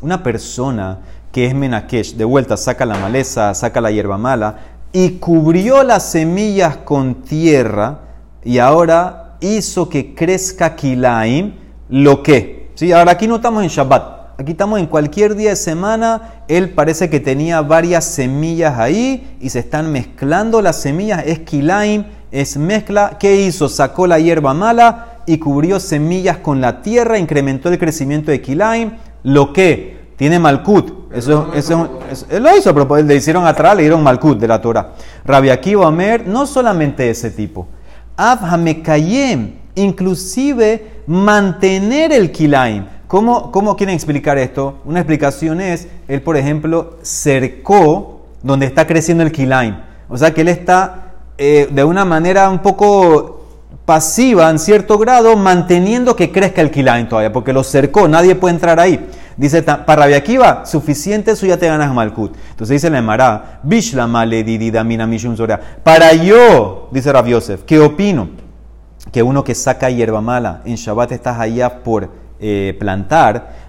Una 0.00 0.22
persona 0.22 1.00
que 1.32 1.46
es 1.46 1.56
menakesh, 1.56 2.14
de 2.14 2.24
vuelta 2.24 2.56
saca 2.56 2.86
la 2.86 2.96
maleza, 2.96 3.52
saca 3.52 3.80
la 3.80 3.90
hierba 3.90 4.16
mala, 4.16 4.58
y 4.92 5.18
cubrió 5.18 5.82
las 5.82 6.08
semillas 6.12 6.76
con 6.76 7.16
tierra, 7.22 7.98
y 8.44 8.58
ahora 8.58 9.38
hizo 9.40 9.88
que 9.88 10.14
crezca 10.14 10.76
kilaim, 10.76 11.52
lo 11.88 12.22
que. 12.22 12.70
¿Sí? 12.76 12.92
Ahora 12.92 13.10
aquí 13.10 13.26
no 13.26 13.36
estamos 13.36 13.64
en 13.64 13.70
Shabbat. 13.70 14.15
Aquí 14.38 14.52
estamos 14.52 14.78
en 14.78 14.86
cualquier 14.86 15.34
día 15.34 15.50
de 15.50 15.56
semana. 15.56 16.42
Él 16.46 16.68
parece 16.68 17.08
que 17.08 17.20
tenía 17.20 17.62
varias 17.62 18.04
semillas 18.04 18.78
ahí 18.78 19.38
y 19.40 19.48
se 19.48 19.60
están 19.60 19.90
mezclando 19.90 20.60
las 20.60 20.76
semillas. 20.76 21.22
Es 21.24 21.38
kilaim, 21.38 22.04
es 22.30 22.58
mezcla. 22.58 23.16
¿Qué 23.18 23.40
hizo? 23.40 23.70
Sacó 23.70 24.06
la 24.06 24.18
hierba 24.18 24.52
mala 24.52 25.22
y 25.24 25.38
cubrió 25.38 25.80
semillas 25.80 26.36
con 26.36 26.60
la 26.60 26.82
tierra, 26.82 27.18
incrementó 27.18 27.70
el 27.70 27.78
crecimiento 27.78 28.30
de 28.30 28.42
kilaim. 28.42 28.92
Lo 29.22 29.54
que 29.54 30.10
tiene 30.16 30.38
malkut. 30.38 31.14
Eso, 31.14 31.50
eso, 31.54 32.00
él 32.28 32.42
lo 32.42 32.54
hizo, 32.54 32.74
pero 32.74 33.02
le 33.02 33.16
hicieron 33.16 33.46
atrás, 33.46 33.74
le 33.74 33.84
dieron 33.84 34.02
malkut 34.02 34.38
de 34.38 34.48
la 34.48 34.60
Torah. 34.60 34.92
Rabbi 35.24 35.48
Akiva 35.48 35.88
Omer, 35.88 36.28
no 36.28 36.46
solamente 36.46 37.08
ese 37.08 37.30
tipo. 37.30 37.68
Abhamekayem, 38.18 39.54
inclusive 39.76 41.02
mantener 41.06 42.12
el 42.12 42.30
kilaim. 42.30 42.95
¿Cómo, 43.08 43.52
¿Cómo 43.52 43.76
quieren 43.76 43.94
explicar 43.94 44.36
esto? 44.36 44.78
Una 44.84 44.98
explicación 44.98 45.60
es, 45.60 45.86
él 46.08 46.22
por 46.22 46.36
ejemplo 46.36 46.96
cercó 47.02 48.26
donde 48.42 48.66
está 48.66 48.86
creciendo 48.86 49.22
el 49.22 49.30
kilaim. 49.30 49.76
O 50.08 50.18
sea 50.18 50.34
que 50.34 50.40
él 50.40 50.48
está 50.48 51.14
eh, 51.38 51.68
de 51.70 51.84
una 51.84 52.04
manera 52.04 52.50
un 52.50 52.58
poco 52.60 53.36
pasiva 53.84 54.50
en 54.50 54.58
cierto 54.58 54.98
grado 54.98 55.36
manteniendo 55.36 56.16
que 56.16 56.32
crezca 56.32 56.60
el 56.60 56.72
kilaim 56.72 57.08
todavía, 57.08 57.32
porque 57.32 57.52
lo 57.52 57.62
cercó, 57.62 58.08
nadie 58.08 58.34
puede 58.34 58.54
entrar 58.54 58.80
ahí. 58.80 59.08
Dice, 59.36 59.62
para 59.62 60.02
Rabiakiva, 60.02 60.66
suficiente, 60.66 61.30
eso 61.30 61.46
ya 61.46 61.58
te 61.58 61.66
ganas 61.66 61.92
Malkut. 61.94 62.34
Entonces 62.50 62.74
dice 62.74 62.90
la 62.90 62.98
Emara, 62.98 63.60
Bishlama 63.62 64.24
le 64.24 64.42
mina 64.82 65.06
mishum 65.06 65.36
Para 65.84 66.12
yo, 66.14 66.88
dice 66.90 67.12
Rav 67.12 67.26
Yosef, 67.26 67.62
¿qué 67.64 67.78
opino? 67.78 68.30
Que 69.12 69.22
uno 69.22 69.44
que 69.44 69.54
saca 69.54 69.90
hierba 69.90 70.20
mala 70.20 70.62
en 70.64 70.74
Shabbat 70.74 71.12
estás 71.12 71.38
allá 71.38 71.82
por 71.84 72.25
eh, 72.40 72.76
plantar. 72.78 73.66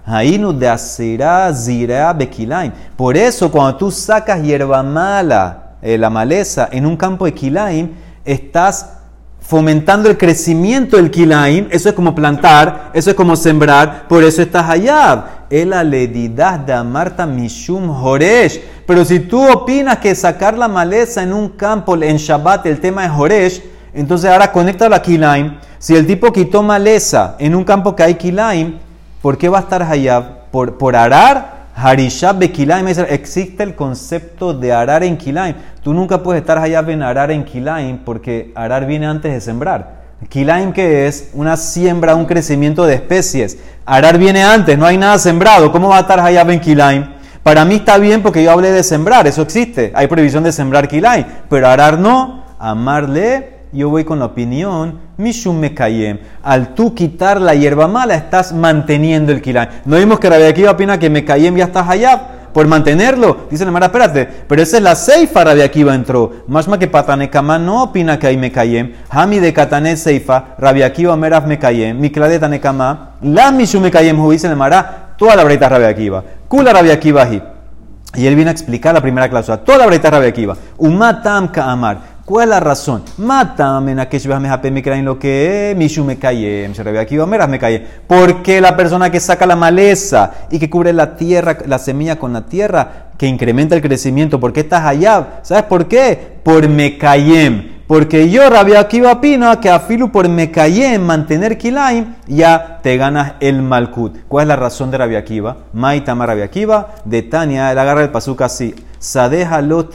Por 2.96 3.18
eso, 3.18 3.52
cuando 3.52 3.76
tú 3.76 3.92
sacas 3.92 4.42
hierba 4.42 4.82
mala, 4.84 5.76
eh, 5.82 5.98
la 5.98 6.10
maleza, 6.10 6.70
en 6.72 6.86
un 6.86 6.96
campo 6.98 7.26
de 7.26 7.34
kilaim, 7.34 7.92
estás 8.24 8.98
fomentando 9.40 10.10
el 10.10 10.18
crecimiento 10.18 10.98
del 10.98 11.12
kilaim. 11.12 11.68
Eso 11.72 11.90
es 11.90 11.96
como 11.96 12.14
plantar, 12.14 12.92
eso 12.94 13.10
es 13.10 13.16
como 13.16 13.36
sembrar, 13.36 14.08
por 14.08 14.24
eso 14.24 14.42
estás 14.42 14.70
allá. 14.70 15.46
El 15.50 15.72
aledidad 15.72 16.60
de 16.60 16.84
Marta 16.84 17.26
Mishum 17.26 17.90
Horesh. 17.90 18.62
Pero 18.86 19.06
si 19.06 19.20
tú 19.20 19.50
opinas 19.50 19.98
que 20.00 20.14
sacar 20.16 20.58
la 20.58 20.68
maleza 20.68 21.24
en 21.24 21.32
un 21.32 21.50
campo, 21.50 21.96
en 21.96 22.18
Shabbat, 22.18 22.66
el 22.66 22.80
tema 22.80 23.06
es 23.06 23.12
Horesh, 23.12 23.64
entonces 24.00 24.30
ahora 24.30 24.52
conecta 24.52 24.88
la 24.88 25.02
kilaim 25.02 25.58
si 25.80 25.96
el 25.96 26.08
tipo 26.08 26.32
quitó 26.32 26.64
maleza 26.64 27.36
en 27.38 27.54
un 27.54 27.64
campo 27.64 27.96
que 27.96 28.02
hay 28.02 28.16
kilaim, 28.16 28.80
¿por 29.22 29.38
qué 29.38 29.48
va 29.48 29.60
a 29.60 29.62
estar 29.62 29.84
hayab? 29.84 30.50
Por, 30.50 30.78
por 30.78 30.96
arar, 30.96 31.68
harishab 31.76 32.40
bekilaim. 32.40 32.88
Existe 32.88 33.62
el 33.62 33.76
concepto 33.76 34.54
de 34.54 34.74
arar 34.74 35.04
en 35.04 35.18
kilaim. 35.18 35.56
Tú 35.84 35.94
nunca 35.94 36.24
puedes 36.24 36.42
estar 36.42 36.58
hayab 36.58 36.90
en 36.90 37.04
arar 37.04 37.30
en 37.30 37.46
kilaim 37.46 38.00
porque 38.00 38.52
arar 38.56 38.88
viene 38.88 39.06
antes 39.06 39.32
de 39.32 39.40
sembrar. 39.40 39.98
Kilaim 40.30 40.74
que 40.74 41.06
es 41.06 41.30
una 41.34 41.56
siembra, 41.58 42.16
un 42.16 42.26
crecimiento 42.26 42.88
de 42.88 42.96
especies. 42.96 43.60
Arar 43.86 44.18
viene 44.18 44.44
antes, 44.44 44.76
no 44.80 44.88
hay 44.88 44.98
nada 44.98 45.20
sembrado. 45.20 45.72
¿Cómo 45.72 45.90
va 45.90 45.98
a 45.98 46.02
estar 46.02 46.20
hayab 46.20 46.50
en 46.50 46.60
kilaim? 46.60 47.14
Para 47.44 47.66
mí 47.66 47.76
está 47.76 48.00
bien 48.00 48.24
porque 48.24 48.44
yo 48.44 48.52
hablé 48.52 48.72
de 48.72 48.82
sembrar, 48.82 49.28
eso 49.28 49.44
existe. 49.44 49.92
Hay 49.94 50.08
prohibición 50.08 50.44
de 50.44 50.52
sembrar 50.52 50.88
kilaim, 50.88 51.24
pero 51.50 51.68
arar 51.68 52.00
no. 52.00 52.48
Amarle 52.60 53.57
yo 53.78 53.90
voy 53.90 54.04
con 54.04 54.20
la 54.20 54.26
opinión, 54.26 55.00
Mishum 55.18 55.60
Mekayem. 55.60 56.20
Al 56.44 56.74
tú 56.74 56.96
quitar 56.96 57.40
la 57.40 57.54
hierba 57.54 57.88
mala, 57.88 58.16
estás 58.16 58.52
manteniendo 58.52 59.32
el 59.32 59.42
kilaim. 59.42 59.70
No 59.86 59.98
vimos 59.98 60.20
que 60.20 60.30
Rabbi 60.30 60.44
Akiva 60.44 60.72
opina 60.72 60.98
que 60.98 61.10
Mekayem 61.10 61.56
ya 61.56 61.66
estás 61.66 61.88
allá 61.88 62.38
por 62.54 62.66
mantenerlo. 62.68 63.46
Dice 63.52 63.66
la 63.66 63.72
Mara, 63.72 63.86
espérate, 63.86 64.28
pero 64.48 64.64
esa 64.64 64.78
es 64.78 64.84
la 64.84 64.96
seifa 64.96 65.44
Rabbi 65.44 65.62
Akiva 65.62 65.94
entró. 65.94 66.38
Más 66.48 66.68
que 66.68 66.88
Patanekama 66.88 67.60
no 67.60 67.84
opina 67.84 68.18
que 68.18 68.26
hay 68.26 68.36
Mekayem. 68.36 68.94
Hami 69.10 69.40
de 69.40 69.54
Katané 69.54 69.96
seifa, 69.96 70.56
Rabbi 70.58 70.82
Akiva 70.82 71.16
Merav 71.16 71.46
Mekayem, 71.46 72.00
Mikla 72.00 72.28
de 72.28 72.40
Tanekama, 72.40 73.12
la 73.22 73.52
Mishum 73.52 73.84
Mekayem, 73.84 74.18
dice 74.32 74.50
la 74.50 74.56
Mara, 74.56 75.14
toda 75.18 75.36
la 75.36 75.44
breita 75.44 75.70
Rabbi 75.70 75.86
Akiva. 75.86 76.24
Kula 76.48 76.74
Rabbi 76.74 76.90
Akiva 76.90 77.28
Y 78.16 78.26
él 78.26 78.36
viene 78.36 78.50
a 78.50 78.54
explicar 78.54 78.94
la 78.94 79.02
primera 79.02 79.30
cláusula. 79.30 79.58
Toda 79.58 79.78
la 79.78 79.86
breita 79.86 80.10
Rabbi 80.10 80.26
Akiva. 80.26 80.58
Umatam 80.78 81.50
Kaamar. 81.50 82.17
¿Cuál 82.28 82.44
es 82.44 82.50
la 82.50 82.60
razón? 82.60 83.04
Mátame 83.20 83.94
en 83.94 84.02
aquel 84.02 84.20
me 84.42 85.02
lo 85.02 85.18
que 85.18 85.74
Mishu 85.78 86.04
me 86.04 86.18
aquí 87.00 87.18
me 87.48 87.58
cae. 87.58 87.88
Porque 88.06 88.60
la 88.60 88.76
persona 88.76 89.10
que 89.10 89.22
saca 89.22 89.46
la 89.46 89.56
maleza 89.56 90.34
y 90.52 90.60
que 90.60 90.70
cubre 90.70 90.92
la 90.92 91.16
tierra, 91.16 91.58
la 91.66 91.80
semilla 91.80 92.18
con 92.20 92.34
la 92.34 92.42
tierra, 92.46 93.12
que 93.18 93.28
incrementa 93.28 93.76
el 93.76 93.82
crecimiento, 93.82 94.42
¿por 94.42 94.52
qué 94.52 94.60
estás 94.60 94.84
allá? 94.84 95.40
¿Sabes 95.42 95.64
por 95.64 95.88
qué? 95.88 96.38
Por 96.44 96.68
Mekayem. 96.68 97.78
Porque 97.88 98.30
yo, 98.30 98.50
Rabia 98.50 98.82
Akiva, 98.82 99.14
opino 99.14 99.58
que 99.62 99.70
afilu 99.70 100.12
por 100.12 100.28
Mekayem, 100.28 101.02
mantener 101.02 101.58
Kilaim, 101.58 102.16
ya 102.28 102.82
te 102.84 102.98
ganas 102.98 103.36
el 103.40 103.62
Malkut. 103.62 104.28
¿Cuál 104.28 104.44
es 104.44 104.48
la 104.50 104.56
razón 104.58 104.92
de 104.92 104.98
Rabia 104.98 105.20
Akiva? 105.20 105.56
Maitama 105.72 106.26
Rabia 106.26 106.44
Akiva, 106.44 106.96
de 107.06 107.22
Tania, 107.22 107.72
él 107.72 107.80
agarra 107.80 108.02
el 108.02 108.10
pasuk 108.10 108.42
así. 108.42 108.76
Sadeja 109.00 109.62
lo 109.62 109.86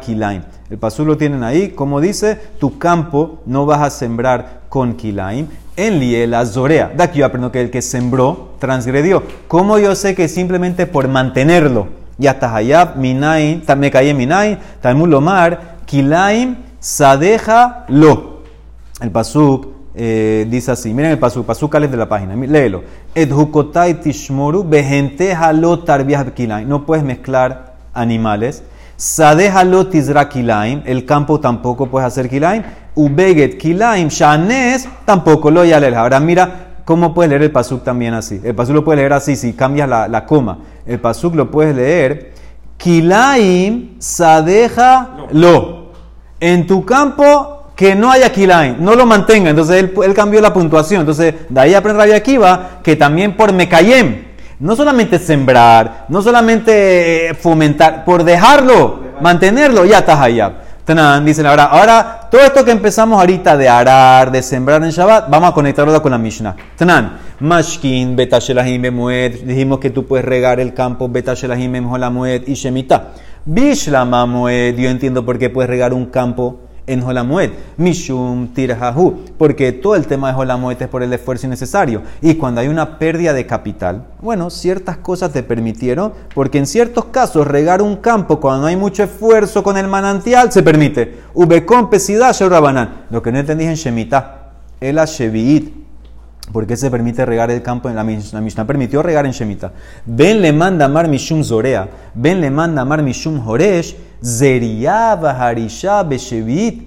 Kilaim. 0.00 0.42
El 0.70 0.76
pasú 0.76 1.06
lo 1.06 1.16
tienen 1.16 1.42
ahí, 1.44 1.70
como 1.70 2.00
dice, 2.00 2.38
tu 2.60 2.78
campo 2.78 3.40
no 3.46 3.64
vas 3.64 3.80
a 3.80 3.90
sembrar 3.90 4.60
con 4.68 4.94
kilaim. 4.94 5.46
En 5.76 5.98
liela 5.98 6.44
zorea. 6.44 6.88
De 6.88 7.02
aquí 7.02 7.20
yo 7.20 7.26
aprendo 7.26 7.50
que 7.50 7.60
el 7.60 7.70
que 7.70 7.80
sembró 7.80 8.50
transgredió. 8.58 9.22
¿Cómo 9.46 9.78
yo 9.78 9.94
sé 9.94 10.14
que 10.14 10.28
simplemente 10.28 10.86
por 10.86 11.08
mantenerlo? 11.08 11.86
Ya 12.18 12.32
estás 12.32 12.52
allá, 12.52 12.94
minain, 12.96 13.62
me 13.78 13.90
caí 13.90 14.10
en 14.10 14.16
minain, 14.16 14.58
talmud 14.82 15.08
lomar, 15.08 15.76
kilaim 15.86 16.56
sadeja 16.80 17.86
lo. 17.88 18.42
El 19.00 19.10
pasuk 19.10 19.68
eh, 19.94 20.46
dice 20.50 20.72
así, 20.72 20.92
miren 20.92 21.12
el 21.12 21.18
pasuk, 21.18 21.46
pasuk 21.46 21.74
es 21.76 21.90
de 21.90 21.96
la 21.96 22.08
página, 22.08 22.34
léelo. 22.34 22.82
Edhukotai 23.14 24.00
tishmoru 24.02 24.64
behenteja 24.64 25.52
lo 25.52 25.84
kilaim. 26.34 26.68
No 26.68 26.84
puedes 26.84 27.04
mezclar 27.04 27.76
animales. 27.94 28.64
Sadehalo 28.98 29.86
tizra 29.86 30.28
kilaim, 30.28 30.82
el 30.84 31.04
campo 31.04 31.38
tampoco 31.38 31.86
puede 31.86 32.04
hacer 32.04 32.28
kilaim. 32.28 32.64
Ubeget 32.96 33.56
kilaim, 33.56 34.08
shanes, 34.08 34.88
tampoco 35.04 35.52
lo 35.52 35.64
yalel. 35.64 35.94
Ahora 35.94 36.18
mira 36.18 36.80
cómo 36.84 37.14
puedes 37.14 37.30
leer 37.30 37.42
el 37.42 37.52
pasuk 37.52 37.84
también 37.84 38.14
así. 38.14 38.40
El 38.42 38.56
pasuk 38.56 38.74
lo 38.74 38.84
puedes 38.84 38.98
leer 38.98 39.12
así 39.12 39.36
si 39.36 39.52
cambias 39.52 39.88
la, 39.88 40.08
la 40.08 40.26
coma. 40.26 40.58
El 40.84 40.98
pasuk 40.98 41.36
lo 41.36 41.48
puedes 41.48 41.76
leer. 41.76 42.32
Kilaim 42.76 44.00
sadeja 44.00 45.10
lo. 45.30 45.92
En 46.40 46.66
tu 46.66 46.84
campo 46.84 47.66
que 47.76 47.94
no 47.94 48.10
haya 48.10 48.32
kilaim, 48.32 48.78
no 48.80 48.96
lo 48.96 49.06
mantenga. 49.06 49.50
Entonces 49.50 49.76
él, 49.76 49.94
él 50.04 50.12
cambió 50.12 50.40
la 50.40 50.52
puntuación. 50.52 51.02
Entonces 51.02 51.36
de 51.48 51.60
ahí 51.60 51.74
aprende 51.74 52.00
Rabia 52.00 52.16
Akiva 52.16 52.80
que 52.82 52.96
también 52.96 53.36
por 53.36 53.52
mekayem 53.52 54.27
no 54.60 54.74
solamente 54.74 55.18
sembrar, 55.18 56.06
no 56.08 56.22
solamente 56.22 57.30
eh, 57.30 57.34
fomentar, 57.34 58.04
por 58.04 58.24
dejarlo, 58.24 59.00
mantenerlo, 59.20 59.84
ya 59.84 59.98
estás 59.98 60.20
allá. 60.20 60.52
Tanan, 60.84 61.24
dicen 61.24 61.44
ahora, 61.44 61.64
ahora 61.64 62.28
todo 62.30 62.40
esto 62.40 62.64
que 62.64 62.70
empezamos 62.70 63.20
ahorita 63.20 63.56
de 63.58 63.68
arar, 63.68 64.32
de 64.32 64.42
sembrar 64.42 64.82
en 64.82 64.90
Shabbat, 64.90 65.28
vamos 65.28 65.50
a 65.50 65.52
conectarlo 65.52 66.00
con 66.00 66.12
la 66.12 66.18
Mishnah. 66.18 66.56
Tanan, 66.76 67.18
Mashkin, 67.40 68.16
Betashelahim 68.16 68.80
Bemued, 68.80 69.44
dijimos 69.44 69.80
que 69.80 69.90
tú 69.90 70.06
puedes 70.06 70.24
regar 70.24 70.60
el 70.60 70.72
campo, 70.72 71.08
Betashelahim 71.08 71.72
Bemued 71.72 72.48
y 72.48 72.54
Shemitah. 72.54 73.08
Bishlama 73.44 74.26
Mued, 74.26 74.76
yo 74.76 74.88
entiendo 74.88 75.24
por 75.24 75.38
qué 75.38 75.50
puedes 75.50 75.68
regar 75.68 75.92
un 75.92 76.06
campo 76.06 76.67
en 76.88 77.02
Jolamuet, 77.02 77.52
Mishum 77.76 78.48
Tirhahu, 78.48 79.24
porque 79.38 79.72
todo 79.72 79.94
el 79.94 80.06
tema 80.06 80.28
de 80.28 80.34
Jolamuet 80.34 80.80
es 80.82 80.88
por 80.88 81.02
el 81.02 81.12
esfuerzo 81.12 81.46
innecesario. 81.46 82.02
Y 82.20 82.34
cuando 82.34 82.60
hay 82.60 82.68
una 82.68 82.98
pérdida 82.98 83.32
de 83.32 83.46
capital, 83.46 84.06
bueno, 84.20 84.50
ciertas 84.50 84.96
cosas 84.96 85.32
te 85.32 85.42
permitieron, 85.42 86.12
porque 86.34 86.58
en 86.58 86.66
ciertos 86.66 87.06
casos 87.06 87.46
regar 87.46 87.82
un 87.82 87.96
campo 87.96 88.40
cuando 88.40 88.62
no 88.62 88.66
hay 88.66 88.76
mucho 88.76 89.04
esfuerzo 89.04 89.62
con 89.62 89.76
el 89.76 89.86
manantial 89.86 90.50
se 90.50 90.62
permite. 90.62 91.18
Ubekon 91.34 91.90
Pesidad 91.90 92.34
Rabanán. 92.40 93.04
Lo 93.10 93.22
que 93.22 93.30
no 93.30 93.38
entendí 93.38 93.64
en 93.64 93.74
Shemitah, 93.74 94.52
el 94.80 94.96
Shevi'it. 94.96 95.78
¿Por 96.52 96.66
qué 96.66 96.76
se 96.76 96.90
permite 96.90 97.26
regar 97.26 97.50
el 97.50 97.62
campo 97.62 97.90
en 97.90 97.96
la 97.96 98.04
Mishnah? 98.04 98.40
La 98.40 98.64
permitió 98.66 99.02
regar 99.02 99.26
en 99.26 99.32
Shemitah. 99.32 99.72
Ben 100.06 100.40
le 100.40 100.52
manda 100.52 100.88
mar 100.88 101.06
mishum 101.06 101.44
zorea. 101.44 101.88
Ben 102.14 102.40
le 102.40 102.50
manda 102.50 102.84
mar 102.84 103.02
mishum 103.02 103.46
horesh. 103.46 103.94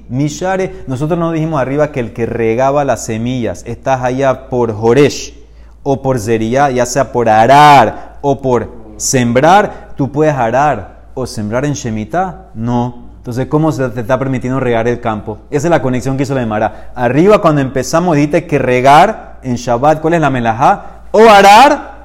Mishare. 0.09 0.83
Nosotros 0.87 1.17
nos 1.19 1.33
dijimos 1.33 1.61
arriba 1.61 1.91
que 1.91 1.99
el 1.99 2.13
que 2.13 2.25
regaba 2.25 2.83
las 2.83 3.05
semillas, 3.05 3.63
estás 3.65 4.01
allá 4.01 4.49
por 4.49 4.73
Joresh 4.73 5.33
o 5.83 6.01
por 6.01 6.19
Zeria, 6.19 6.69
ya 6.71 6.85
sea 6.85 7.11
por 7.11 7.29
arar 7.29 8.17
o 8.21 8.41
por 8.41 8.69
sembrar, 8.97 9.89
tú 9.95 10.11
puedes 10.11 10.35
arar 10.35 11.01
o 11.13 11.25
sembrar 11.25 11.65
en 11.65 11.73
Shemitah. 11.73 12.51
No. 12.53 13.11
Entonces, 13.17 13.45
¿cómo 13.47 13.71
se 13.71 13.87
te 13.89 14.01
está 14.01 14.17
permitiendo 14.17 14.59
regar 14.59 14.87
el 14.87 14.99
campo? 14.99 15.37
Esa 15.51 15.67
es 15.67 15.71
la 15.71 15.81
conexión 15.81 16.17
que 16.17 16.23
hizo 16.23 16.33
la 16.33 16.41
Emara. 16.41 16.91
Arriba, 16.95 17.39
cuando 17.39 17.61
empezamos, 17.61 18.15
dijiste 18.15 18.47
que 18.47 18.57
regar 18.57 19.39
en 19.43 19.55
Shabbat, 19.55 20.01
¿cuál 20.01 20.15
es 20.15 20.21
la 20.21 20.31
melajá? 20.31 21.03
O 21.11 21.29
arar 21.29 22.01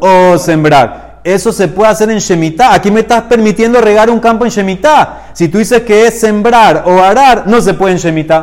o, 0.00 0.36
sembrar. 0.38 1.07
Eso 1.24 1.52
se 1.52 1.68
puede 1.68 1.90
hacer 1.90 2.10
en 2.10 2.18
Shemitah. 2.18 2.74
Aquí 2.74 2.90
me 2.90 3.00
estás 3.00 3.22
permitiendo 3.22 3.80
regar 3.80 4.10
un 4.10 4.20
campo 4.20 4.44
en 4.44 4.50
Shemitah. 4.50 5.30
Si 5.32 5.48
tú 5.48 5.58
dices 5.58 5.82
que 5.82 6.06
es 6.06 6.20
sembrar 6.20 6.84
o 6.86 7.02
arar, 7.02 7.44
no 7.46 7.60
se 7.60 7.74
puede 7.74 7.92
en 7.92 7.98
Shemitah. 7.98 8.42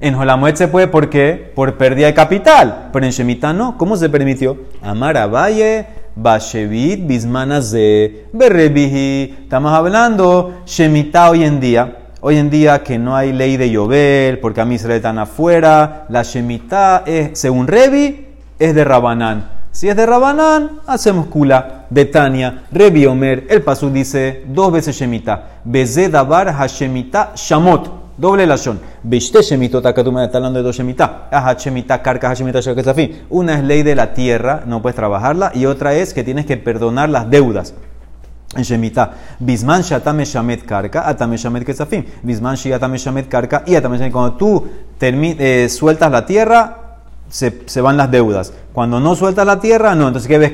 En 0.00 0.14
Jolamuet 0.14 0.56
se 0.56 0.68
puede, 0.68 0.86
¿por 0.86 1.10
qué? 1.10 1.52
Por 1.54 1.76
pérdida 1.76 2.06
de 2.06 2.14
capital. 2.14 2.90
Pero 2.92 3.04
en 3.04 3.12
Shemitah 3.12 3.52
no. 3.52 3.76
¿Cómo 3.76 3.96
se 3.96 4.08
permitió? 4.08 4.56
Amar 4.80 5.16
a 5.16 5.26
Valle 5.26 5.86
Bashevit, 6.14 7.06
Bismanas 7.06 7.70
de. 7.70 8.26
Estamos 9.42 9.72
hablando 9.72 10.62
Shemitah 10.66 11.30
hoy 11.30 11.44
en 11.44 11.60
día. 11.60 11.96
Hoy 12.20 12.36
en 12.36 12.50
día 12.50 12.82
que 12.82 12.98
no 12.98 13.14
hay 13.14 13.32
ley 13.32 13.56
de 13.56 13.70
llover, 13.70 14.40
porque 14.40 14.60
a 14.60 14.64
mí 14.64 14.78
se 14.78 14.88
le 14.88 14.96
están 14.96 15.18
afuera. 15.18 16.06
La 16.08 16.24
Shemitah 16.24 17.04
es, 17.06 17.38
según 17.38 17.68
Rebi, 17.68 18.26
es 18.58 18.74
de 18.74 18.84
Rabanán. 18.84 19.57
Si 19.78 19.88
es 19.88 19.94
de 19.94 20.06
Rabanán, 20.06 20.80
hacemos 20.88 21.26
kula. 21.26 21.86
De 21.88 22.04
Tania, 22.04 22.64
Rebi 22.72 23.06
Omer, 23.06 23.46
el 23.48 23.62
paso 23.62 23.88
dice 23.88 24.42
dos 24.48 24.72
veces 24.72 24.96
Shemitah. 24.96 25.60
Beze 25.62 26.08
Dabar 26.08 26.52
Hashemita 26.52 27.30
Shamot. 27.36 27.88
Doble 28.16 28.44
lashon. 28.44 28.80
Viste 29.04 29.40
shemitot, 29.40 29.86
acá 29.86 30.02
tú 30.02 30.10
me 30.10 30.24
estás 30.24 30.38
hablando 30.38 30.58
de 30.58 30.64
dos 30.64 30.74
shemitat. 30.74 31.32
Ajá, 31.32 31.54
shemitat, 31.56 32.02
carca, 32.02 32.34
shemitat, 32.34 32.92
fin. 32.96 33.22
Una 33.30 33.54
es 33.54 33.62
ley 33.62 33.84
de 33.84 33.94
la 33.94 34.14
tierra, 34.14 34.64
no 34.66 34.82
puedes 34.82 34.96
trabajarla. 34.96 35.52
Y 35.54 35.66
otra 35.66 35.94
es 35.94 36.12
que 36.12 36.24
tienes 36.24 36.44
que 36.44 36.56
perdonar 36.56 37.08
las 37.08 37.30
deudas. 37.30 37.72
En 38.56 38.64
Shemitah, 38.64 39.12
Bisman 39.38 39.82
Shatame 39.82 40.24
Shamet 40.24 40.64
Karka, 40.64 41.08
Atame 41.08 41.36
Shamet 41.36 41.64
Kesafim. 41.64 42.04
Bisman 42.24 42.56
Atame 42.74 42.98
Shamet 42.98 43.28
Karka 43.28 43.62
y 43.64 43.76
Atame 43.76 43.96
Shamet. 43.96 44.12
Cuando 44.12 44.36
tú 44.36 44.66
eh, 45.00 45.68
sueltas 45.68 46.10
la 46.10 46.26
tierra, 46.26 46.87
se, 47.28 47.80
van 47.80 47.96
las 47.96 48.10
deudas. 48.10 48.52
Cuando 48.72 49.00
no 49.00 49.14
sueltas 49.14 49.46
la 49.46 49.60
tierra, 49.60 49.94
no. 49.94 50.08
Entonces, 50.08 50.28
¿qué 50.28 50.38
ves 50.38 50.52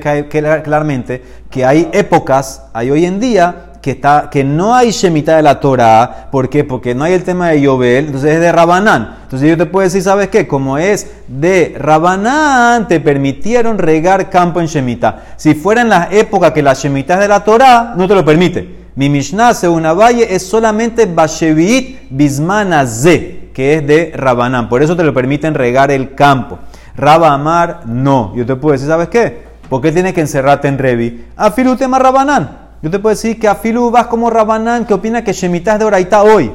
claramente? 0.63 1.23
Que 1.51 1.65
hay 1.65 1.89
épocas, 1.93 2.65
hay 2.73 2.91
hoy 2.91 3.05
en 3.05 3.21
día, 3.21 3.73
que, 3.83 3.91
está, 3.91 4.31
que 4.31 4.45
no 4.45 4.75
hay 4.75 4.91
Shemitah 4.91 5.37
de 5.37 5.43
la 5.43 5.61
Torah. 5.61 6.29
¿Por 6.33 6.49
qué? 6.49 6.65
Porque 6.65 6.95
no 6.95 7.05
hay 7.05 7.13
el 7.13 7.23
tema 7.23 7.51
de 7.51 7.61
Yobel, 7.61 8.07
entonces 8.07 8.33
es 8.33 8.41
de 8.41 8.51
Rabanán. 8.51 9.19
Entonces 9.25 9.49
yo 9.49 9.59
te 9.59 9.67
puedo 9.67 9.85
decir, 9.85 10.03
¿sabes 10.03 10.29
qué? 10.29 10.49
Como 10.49 10.79
es 10.79 11.11
de 11.29 11.77
Rabanán, 11.79 12.89
te 12.89 12.99
permitieron 12.99 13.77
regar 13.77 14.31
campo 14.31 14.61
en 14.61 14.67
Shemitah. 14.67 15.35
Si 15.37 15.55
fuera 15.55 15.83
en 15.83 15.91
las 15.91 16.13
épocas 16.13 16.53
que 16.53 16.63
la 16.63 16.73
Shemitah 16.73 17.15
es 17.15 17.21
de 17.21 17.29
la 17.29 17.45
Torah, 17.45 17.93
no 17.95 18.09
te 18.09 18.15
lo 18.15 18.25
permite. 18.25 18.85
Mi 18.97 19.11
Mishnah, 19.11 19.55
según 19.55 19.83
valle, 19.83 20.35
es 20.35 20.47
solamente 20.47 21.07
Bashevit 21.07 22.07
Bismanaze, 22.11 23.34
que 23.55 23.77
es 23.77 23.87
de 23.87 24.13
Rabanán. 24.15 24.69
Por 24.69 24.83
eso 24.83 24.97
te 24.97 25.05
lo 25.05 25.15
permiten 25.15 25.55
regar 25.55 25.91
el 25.91 26.15
campo. 26.15 26.59
Raba 26.97 27.33
Amar, 27.33 27.83
no. 27.87 28.35
Yo 28.37 28.45
te 28.45 28.57
puedo 28.57 28.73
decir, 28.73 28.89
¿sabes 28.89 29.09
qué? 29.09 29.45
¿Por 29.69 29.81
qué 29.81 29.93
tienes 29.93 30.13
que 30.13 30.21
encerrarte 30.21 30.69
en 30.69 30.77
Revi? 30.77 31.25
Afilutema 31.37 31.99
Rabanán. 31.99 32.59
Yo 32.83 32.91
te 32.91 32.99
puedo 32.99 33.15
decir 33.15 33.39
que 33.41 33.49
Afilu 33.49 33.91
vas 33.91 34.09
como 34.09 34.29
Rabanán, 34.29 34.85
que 34.85 34.93
opina 34.93 35.25
que 35.25 35.33
Shemitah 35.33 35.73
es 35.73 35.79
de 35.79 35.85
Oraita 35.87 36.23
hoy. 36.23 36.53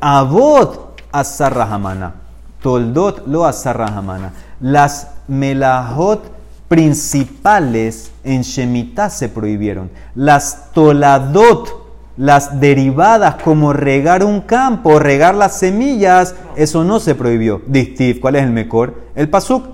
Avot 0.00 1.02
Asarrahamana. 1.10 2.14
Toldot 2.62 3.26
lo 3.26 3.44
Asarrahamana. 3.44 4.32
Las 4.60 5.08
melahot 5.26 6.32
principales 6.68 8.10
en 8.22 8.42
Shemitah 8.42 9.10
se 9.10 9.28
prohibieron. 9.28 9.90
Las 10.14 10.72
toladot, 10.72 11.83
las 12.16 12.60
derivadas 12.60 13.36
como 13.42 13.72
regar 13.72 14.24
un 14.24 14.40
campo, 14.40 14.98
regar 14.98 15.34
las 15.34 15.58
semillas, 15.58 16.34
eso 16.56 16.84
no 16.84 17.00
se 17.00 17.14
prohibió. 17.14 17.62
Distif, 17.66 18.20
¿cuál 18.20 18.36
es 18.36 18.44
el 18.44 18.50
mejor? 18.50 19.02
El 19.14 19.28
pasuk. 19.28 19.64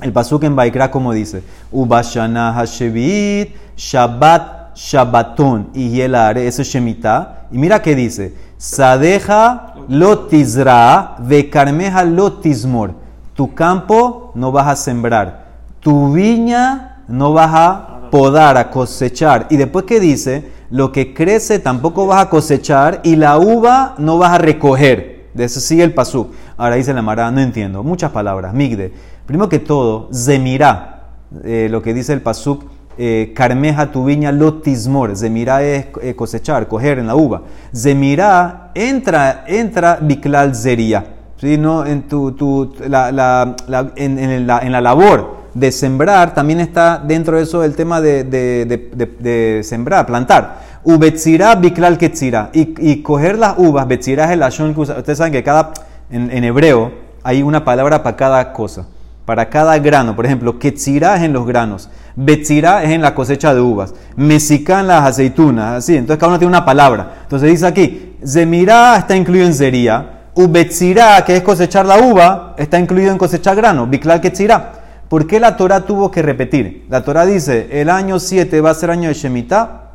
El 0.00 0.12
pasuk 0.12 0.44
en 0.44 0.54
Baikra 0.54 0.92
como 0.92 1.12
dice, 1.12 1.42
Ubashana 1.72 2.52
Hashevit, 2.52 3.56
Shabbat 3.76 4.76
Shabbatón 4.76 5.70
y 5.74 5.90
Yelare, 5.90 6.46
eso 6.46 6.62
es 6.62 6.68
Shemitah. 6.68 7.48
Y 7.50 7.58
mira 7.58 7.82
qué 7.82 7.96
dice: 7.96 8.32
Sadeja 8.56 9.74
lotizra, 9.88 11.16
carmeja 11.50 12.04
lotizmor. 12.04 12.94
Tu 13.34 13.52
campo 13.54 14.30
no 14.36 14.52
vas 14.52 14.68
a 14.68 14.76
sembrar, 14.76 15.46
tu 15.80 16.12
viña 16.12 17.02
no 17.08 17.32
vas 17.32 17.50
a 17.52 18.00
podar, 18.12 18.56
a 18.56 18.70
cosechar. 18.70 19.48
Y 19.50 19.56
después 19.56 19.84
que 19.84 19.98
dice: 19.98 20.52
Lo 20.70 20.92
que 20.92 21.14
crece 21.14 21.58
tampoco 21.58 22.06
vas 22.06 22.22
a 22.22 22.30
cosechar 22.30 23.00
y 23.02 23.16
la 23.16 23.38
uva 23.38 23.94
no 23.98 24.18
vas 24.18 24.32
a 24.32 24.38
recoger. 24.38 25.28
De 25.34 25.44
eso 25.44 25.60
sigue 25.60 25.82
el 25.82 25.94
pasuk. 25.94 26.32
Ahora 26.56 26.76
dice 26.76 26.92
la 26.92 27.02
Mara, 27.02 27.30
no 27.30 27.40
entiendo. 27.40 27.82
Muchas 27.82 28.10
palabras. 28.10 28.52
Migde. 28.54 28.92
Primero 29.26 29.48
que 29.48 29.58
todo, 29.58 30.08
zemirá, 30.12 31.10
eh, 31.44 31.68
lo 31.70 31.82
que 31.82 31.94
dice 31.94 32.12
el 32.12 32.22
pasuk 32.22 32.64
eh, 33.00 33.32
carmeja 33.32 33.92
tu 33.92 34.04
viña 34.04 34.32
lotismor. 34.32 35.16
Zemira 35.16 35.62
es 35.62 35.86
eh, 36.02 36.16
cosechar, 36.16 36.66
coger 36.66 36.98
en 36.98 37.06
la 37.06 37.14
uva. 37.14 37.42
Zemira 37.72 38.72
entra, 38.74 39.44
entra 39.46 40.00
biklal 40.02 40.56
zería. 40.56 41.06
¿sí? 41.36 41.56
No, 41.56 41.86
en, 41.86 42.08
tu, 42.08 42.32
tu 42.32 42.74
la, 42.88 43.12
la, 43.12 43.54
la, 43.68 43.92
en, 43.94 44.46
la, 44.48 44.58
en, 44.58 44.72
la, 44.72 44.80
labor 44.80 45.37
de 45.54 45.72
sembrar 45.72 46.34
también 46.34 46.60
está 46.60 46.98
dentro 46.98 47.36
de 47.36 47.42
eso 47.42 47.64
el 47.64 47.74
tema 47.74 48.00
de, 48.00 49.60
sembrar, 49.64 50.06
plantar. 50.06 50.68
Ubetzira 50.84 51.54
biklal 51.54 51.98
ketzira. 51.98 52.50
Y, 52.52 53.02
coger 53.02 53.38
las 53.38 53.54
uvas, 53.58 53.86
betzira 53.86 54.26
es 54.26 54.30
el 54.32 54.42
ashon 54.42 54.74
que 54.74 54.80
Ustedes 54.80 55.18
saben 55.18 55.32
que 55.32 55.42
cada, 55.42 55.72
en, 56.10 56.30
en 56.30 56.44
hebreo 56.44 56.92
hay 57.22 57.42
una 57.42 57.64
palabra 57.64 58.02
para 58.02 58.16
cada 58.16 58.52
cosa 58.52 58.86
para 59.28 59.50
cada 59.50 59.78
grano. 59.78 60.16
Por 60.16 60.24
ejemplo, 60.24 60.58
Ketzirá 60.58 61.16
es 61.16 61.22
en 61.22 61.34
los 61.34 61.46
granos, 61.46 61.90
Betzirá 62.16 62.82
es 62.82 62.92
en 62.92 63.02
la 63.02 63.14
cosecha 63.14 63.54
de 63.54 63.60
uvas, 63.60 63.92
Mesicá 64.16 64.80
en 64.80 64.86
las 64.86 65.04
aceitunas, 65.04 65.74
así. 65.74 65.98
Entonces 65.98 66.18
cada 66.18 66.30
uno 66.30 66.38
tiene 66.38 66.48
una 66.48 66.64
palabra. 66.64 67.16
Entonces 67.24 67.50
dice 67.50 67.66
aquí, 67.66 68.16
Zemirá 68.26 68.96
está 68.96 69.14
incluido 69.14 69.44
en 69.44 69.52
Zería, 69.52 70.20
Ubetzirá, 70.32 71.22
que 71.26 71.36
es 71.36 71.42
cosechar 71.42 71.84
la 71.84 71.98
uva, 71.98 72.54
está 72.56 72.78
incluido 72.78 73.12
en 73.12 73.18
cosechar 73.18 73.54
grano, 73.54 73.86
Biklal 73.86 74.22
Ketzirá. 74.22 74.72
¿Por 75.08 75.26
qué 75.26 75.40
la 75.40 75.56
Torah 75.56 75.86
tuvo 75.86 76.10
que 76.10 76.22
repetir? 76.22 76.86
La 76.90 77.02
Torah 77.02 77.24
dice, 77.24 77.68
el 77.80 77.88
año 77.88 78.18
7 78.18 78.60
va 78.60 78.70
a 78.70 78.74
ser 78.74 78.90
año 78.90 79.08
de 79.08 79.14
Shemitah, 79.14 79.88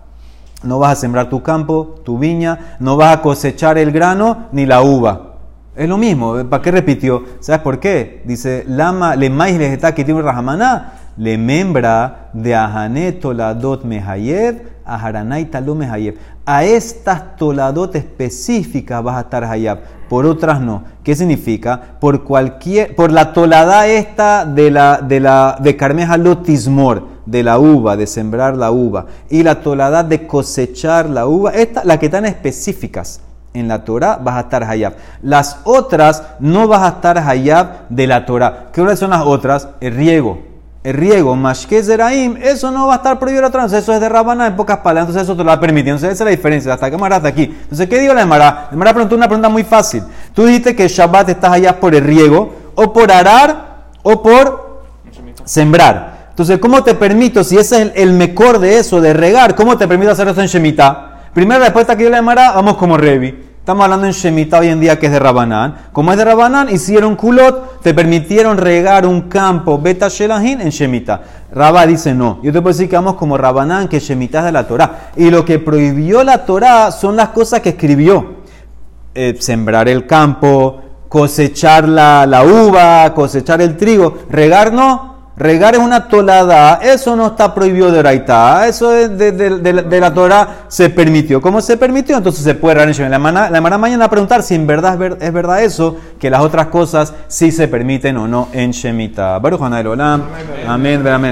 no 0.64 0.80
vas 0.80 0.94
a 0.94 1.02
sembrar 1.02 1.30
tu 1.30 1.44
campo, 1.44 2.02
tu 2.04 2.18
viña, 2.18 2.78
no 2.80 2.98
vas 2.98 3.18
a 3.18 3.22
cosechar 3.22 3.78
el 3.78 3.92
grano 3.92 4.48
ni 4.52 4.66
la 4.66 4.82
uva. 4.82 5.34
Es 5.76 5.88
lo 5.88 5.98
mismo, 5.98 6.44
¿para 6.50 6.64
qué 6.64 6.72
repitió? 6.72 7.24
¿Sabes 7.40 7.62
por 7.62 7.80
qué? 7.80 8.22
Dice, 8.26 8.64
lama, 8.68 9.16
le 9.16 9.30
mais 9.30 9.58
le 9.58 9.78
que 9.94 10.04
tiene 10.04 10.22
rajamaná, 10.22 10.94
le 11.18 11.38
membra 11.38 12.30
de 12.34 12.56
ahanet 12.56 13.20
toladot 13.20 13.84
mehayed, 14.84 14.88
aharanay 14.88 15.46
taló 15.46 15.76
mehayed. 15.76 16.16
A 16.46 16.64
estas 16.64 17.38
toladot 17.38 17.96
específicas 17.96 19.04
vas 19.04 19.18
a 19.18 19.22
estar 19.22 19.44
hayab, 19.44 19.80
por 20.10 20.26
otras 20.26 20.60
no. 20.62 20.84
¿Qué 21.04 21.16
significa? 21.16 21.98
Por 22.00 22.24
cualquier, 22.24 22.96
por 22.96 23.12
la 23.12 23.34
tolada 23.34 23.88
esta 23.88 24.46
de 24.46 24.72
la, 24.72 24.98
de 24.98 25.20
la, 25.20 25.58
de 25.62 25.76
carmeja 25.78 26.18
lotismor, 26.18 27.08
de 27.26 27.44
la 27.44 27.60
uva, 27.60 27.96
de 27.96 28.08
sembrar 28.08 28.58
la 28.58 28.72
uva, 28.72 29.06
y 29.30 29.44
la 29.44 29.62
tolada 29.62 30.04
de 30.04 30.28
cosechar 30.28 31.10
la 31.10 31.28
uva, 31.28 31.52
esta, 31.52 31.84
las 31.84 31.98
que 31.98 32.08
están 32.08 32.26
específicas 32.26 33.22
en 33.54 33.68
la 33.68 33.86
Torah 33.86 34.20
vas 34.22 34.36
a 34.36 34.42
estar 34.42 34.64
hayab. 34.64 34.94
Las 35.22 35.60
otras 35.64 36.24
no 36.40 36.68
vas 36.68 36.82
a 36.82 36.96
estar 36.96 37.18
hayab 37.18 37.88
de 37.90 38.08
la 38.08 38.26
Torah. 38.26 38.70
¿Qué 38.74 38.96
son 38.96 39.12
las 39.12 39.22
otras? 39.26 39.70
El 39.80 39.96
riego. 39.96 40.53
El 40.84 40.96
riego, 40.96 41.34
mashke 41.38 41.82
zeraim, 41.82 42.36
eso 42.42 42.70
no 42.70 42.88
va 42.88 42.96
a 42.96 42.98
estar 42.98 43.18
prohibido 43.18 43.50
la 43.50 43.66
Eso 43.66 43.94
es 43.94 44.02
de 44.02 44.10
Rabana 44.10 44.48
en 44.48 44.58
pocas 44.58 44.80
palabras. 44.80 45.08
Entonces 45.08 45.24
eso 45.24 45.38
te 45.38 45.44
lo 45.44 45.48
va 45.48 45.54
a 45.54 45.60
permitir. 45.60 45.90
Entonces 45.90 46.12
esa 46.12 46.24
es 46.24 46.26
la 46.26 46.32
diferencia. 46.32 46.74
Hasta 46.74 46.92
que 46.92 46.98
hasta 46.98 47.28
aquí. 47.28 47.44
Entonces, 47.44 47.88
¿qué 47.88 48.00
digo 48.00 48.14
la 48.14 48.24
Emara? 48.24 48.68
La 48.70 48.74
Emara 48.74 48.92
preguntó 48.92 49.16
una 49.16 49.28
pregunta 49.28 49.48
muy 49.48 49.64
fácil. 49.64 50.04
Tú 50.34 50.46
dijiste 50.46 50.76
que 50.76 50.90
Shabbat 50.90 51.30
estás 51.30 51.54
allá 51.54 51.80
por 51.80 51.96
el 51.96 52.04
riego, 52.04 52.54
o 52.76 52.92
por 52.92 53.14
arar, 53.14 53.86
o 54.04 54.22
por 54.22 54.82
sembrar. 55.46 56.28
Entonces, 56.32 56.60
¿cómo 56.60 56.84
te 56.84 56.96
permito, 56.96 57.44
si 57.46 57.58
ese 57.58 57.82
es 57.82 57.92
el, 57.96 58.12
mejor 58.12 58.60
de 58.60 58.80
eso, 58.80 59.00
de 59.00 59.14
regar, 59.14 59.56
cómo 59.56 59.78
te 59.78 59.88
permito 59.88 60.12
hacer 60.12 60.28
eso 60.28 60.42
en 60.42 60.48
Shemitah? 60.48 61.30
Primera 61.34 61.62
respuesta 61.62 61.96
que 61.96 62.04
yo 62.04 62.10
le 62.10 62.18
Emara, 62.18 62.52
vamos 62.52 62.76
como 62.76 62.98
Revi. 62.98 63.53
Estamos 63.64 63.86
hablando 63.86 64.08
en 64.08 64.12
Shemitah 64.12 64.60
hoy 64.60 64.68
en 64.68 64.82
día 64.82 65.00
que 65.00 65.06
es 65.06 65.12
de 65.14 65.20
Rabanán. 65.20 65.88
Como 65.94 66.12
es 66.12 66.18
de 66.18 66.26
Rabanán, 66.26 66.68
hicieron 66.68 67.16
culot, 67.16 67.80
te 67.82 67.94
permitieron 67.94 68.58
regar 68.58 69.06
un 69.08 69.30
campo 69.30 69.80
beta 69.80 70.10
shelahin 70.10 70.60
en 70.60 70.68
Shemitah. 70.68 71.22
Rabá 71.54 71.88
dice 71.88 72.14
no. 72.14 72.42
Yo 72.44 72.52
te 72.52 72.62
puedo 72.62 72.74
decir 72.74 72.90
que 72.90 72.98
vamos 72.98 73.16
como 73.16 73.38
Rabanán, 73.38 73.88
que 73.88 74.02
Shemitah 74.02 74.40
es 74.40 74.46
de 74.48 74.52
la 74.52 74.68
Torah. 74.68 75.12
Y 75.16 75.30
lo 75.30 75.46
que 75.46 75.60
prohibió 75.60 76.26
la 76.26 76.46
Torah 76.46 76.92
son 76.92 77.16
las 77.16 77.30
cosas 77.30 77.62
que 77.62 77.70
escribió. 77.70 78.34
Eh, 79.16 79.38
sembrar 79.40 79.88
el 79.88 80.06
campo, 80.06 80.82
cosechar 81.08 81.88
la, 81.88 82.26
la 82.26 82.44
uva, 82.44 83.14
cosechar 83.14 83.62
el 83.62 83.78
trigo. 83.78 84.26
Regar 84.30 84.74
no. 84.74 85.13
Regar 85.36 85.74
es 85.74 85.80
una 85.80 86.08
tolada, 86.08 86.76
eso 86.84 87.16
no 87.16 87.28
está 87.28 87.56
prohibido 87.56 87.92
de 87.92 88.00
Oraitá, 88.00 88.68
eso 88.68 88.96
es 88.96 89.18
de, 89.18 90.00
la 90.00 90.14
Torah 90.14 90.66
se 90.68 90.92
permitió. 90.92 91.42
¿Cómo 91.42 91.60
se 91.60 91.76
permitió? 91.76 92.16
Entonces 92.18 92.44
se 92.44 92.54
puede 92.54 92.76
regar 92.76 92.90
en 92.90 93.10
La 93.10 93.16
hermana, 93.16 93.78
mañana 93.80 94.06
a 94.06 94.10
preguntar 94.12 94.44
si 94.44 94.54
en 94.54 94.68
verdad 94.68 94.94
es, 95.20 95.34
verdad 95.34 95.64
eso, 95.64 95.98
que 96.20 96.30
las 96.30 96.42
otras 96.42 96.68
cosas 96.68 97.16
sí 97.28 97.52
se 97.52 97.68
permiten 97.68 98.16
o 98.18 98.28
no 98.28 98.50
en 98.54 98.72
Shemitah. 98.72 99.40
Baruch 99.40 99.60
Amén, 100.68 101.08
amén. 101.08 101.32